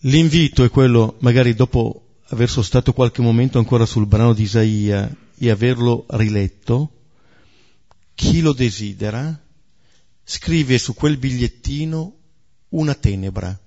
L'invito 0.00 0.64
è 0.64 0.70
quello, 0.70 1.18
magari 1.20 1.54
dopo 1.54 2.01
aver 2.32 2.48
sostato 2.48 2.94
qualche 2.94 3.20
momento 3.20 3.58
ancora 3.58 3.84
sul 3.84 4.06
brano 4.06 4.32
di 4.32 4.44
Isaia 4.44 5.14
e 5.36 5.50
averlo 5.50 6.06
riletto, 6.08 6.92
chi 8.14 8.40
lo 8.40 8.54
desidera 8.54 9.38
scrive 10.24 10.78
su 10.78 10.94
quel 10.94 11.18
bigliettino 11.18 12.16
una 12.70 12.94
tenebra. 12.94 13.58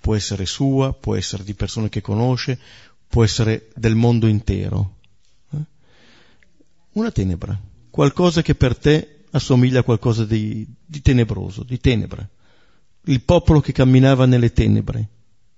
Può 0.00 0.16
essere 0.16 0.44
sua, 0.44 0.92
può 0.92 1.14
essere 1.14 1.44
di 1.44 1.54
persone 1.54 1.88
che 1.88 2.00
conosce, 2.00 2.58
può 3.06 3.22
essere 3.22 3.68
del 3.76 3.94
mondo 3.94 4.26
intero. 4.26 4.96
Eh? 5.52 5.56
Una 6.92 7.12
tenebra, 7.12 7.60
qualcosa 7.90 8.42
che 8.42 8.56
per 8.56 8.76
te 8.76 9.24
assomiglia 9.30 9.80
a 9.80 9.84
qualcosa 9.84 10.24
di, 10.24 10.66
di 10.84 11.00
tenebroso, 11.00 11.62
di 11.62 11.78
tenebra. 11.78 12.28
Il 13.04 13.22
popolo 13.22 13.60
che 13.60 13.70
camminava 13.70 14.26
nelle 14.26 14.52
tenebre 14.52 15.08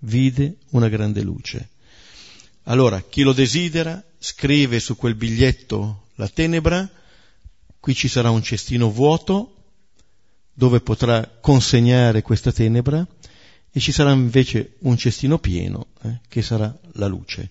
vide 0.01 0.59
una 0.71 0.89
grande 0.89 1.23
luce. 1.23 1.71
Allora, 2.65 3.01
chi 3.03 3.23
lo 3.23 3.33
desidera, 3.33 4.03
scrive 4.19 4.81
su 4.81 4.97
quel 4.97 5.15
biglietto 5.15 6.09
la 6.17 6.29
tenebra, 6.29 6.89
qui 7.81 7.95
ci 7.95 8.09
sarà 8.09 8.31
un 8.31 8.43
cestino 8.43 8.91
vuoto 8.91 9.55
dove 10.53 10.81
potrà 10.81 11.27
consegnare 11.41 12.23
questa 12.23 12.53
tenebra 12.53 13.07
e 13.73 13.81
ci 13.81 13.93
sarà 13.93 14.13
invece 14.13 14.75
un 14.81 14.97
cestino 14.97 15.39
pieno 15.39 15.87
eh, 16.03 16.21
che 16.29 16.43
sarà 16.43 16.77
la 16.93 17.07
luce. 17.07 17.51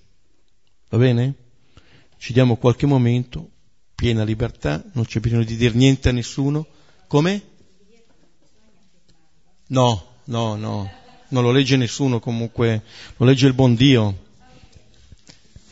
Va 0.90 0.98
bene? 0.98 1.34
Ci 2.18 2.34
diamo 2.34 2.58
qualche 2.58 2.86
momento, 2.86 3.50
piena 3.96 4.24
libertà, 4.24 4.84
non 4.94 5.06
c'è 5.06 5.20
bisogno 5.20 5.44
di 5.44 5.56
dire 5.56 5.74
niente 5.74 6.10
a 6.10 6.12
nessuno. 6.12 6.68
Come? 7.08 7.42
No, 9.68 10.18
no, 10.26 10.56
no, 10.56 10.92
non 11.30 11.44
lo 11.44 11.52
legge 11.52 11.78
nessuno 11.78 12.20
comunque, 12.20 12.84
lo 13.18 13.26
legge 13.26 13.48
il 13.48 13.54
buon 13.54 13.76
Dio. 13.76 14.28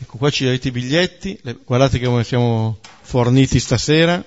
Ecco, 0.00 0.16
qua 0.16 0.30
ci 0.30 0.46
avete 0.46 0.68
i 0.68 0.70
biglietti, 0.70 1.40
guardate 1.64 2.00
come 2.00 2.22
siamo 2.22 2.78
forniti 3.02 3.58
stasera. 3.58 4.24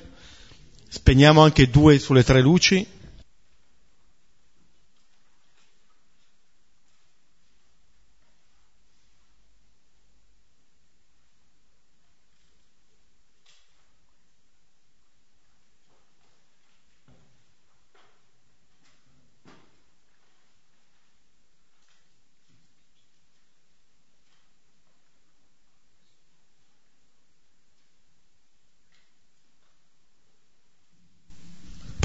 Spegniamo 0.89 1.41
anche 1.41 1.69
due 1.69 1.97
sulle 1.97 2.23
tre 2.23 2.41
luci. 2.41 2.85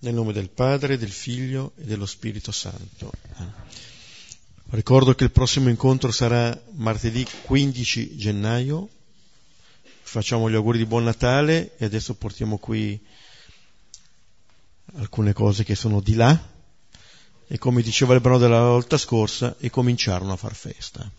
nel 0.00 0.14
nome 0.14 0.32
del 0.32 0.50
Padre, 0.50 0.98
del 0.98 1.10
Figlio 1.10 1.72
e 1.76 1.84
dello 1.84 2.06
Spirito 2.06 2.52
Santo. 2.52 3.12
Ricordo 4.70 5.14
che 5.14 5.24
il 5.24 5.30
prossimo 5.30 5.70
incontro 5.70 6.10
sarà 6.10 6.56
martedì 6.72 7.26
15 7.44 8.16
gennaio. 8.16 8.88
Facciamo 10.02 10.50
gli 10.50 10.54
auguri 10.54 10.78
di 10.78 10.86
buon 10.86 11.04
Natale 11.04 11.76
e 11.76 11.84
adesso 11.84 12.14
portiamo 12.14 12.58
qui 12.58 13.00
alcune 14.96 15.32
cose 15.32 15.64
che 15.64 15.74
sono 15.74 16.00
di 16.00 16.14
là 16.14 16.56
e 17.46 17.58
come 17.58 17.82
diceva 17.82 18.14
il 18.14 18.20
brano 18.20 18.38
della 18.38 18.60
volta 18.60 18.98
scorsa 18.98 19.56
e 19.58 19.70
cominciarono 19.70 20.32
a 20.32 20.36
far 20.36 20.54
festa. 20.54 21.10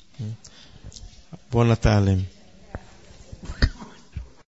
Buon 1.47 1.67
Natale. 1.67 2.37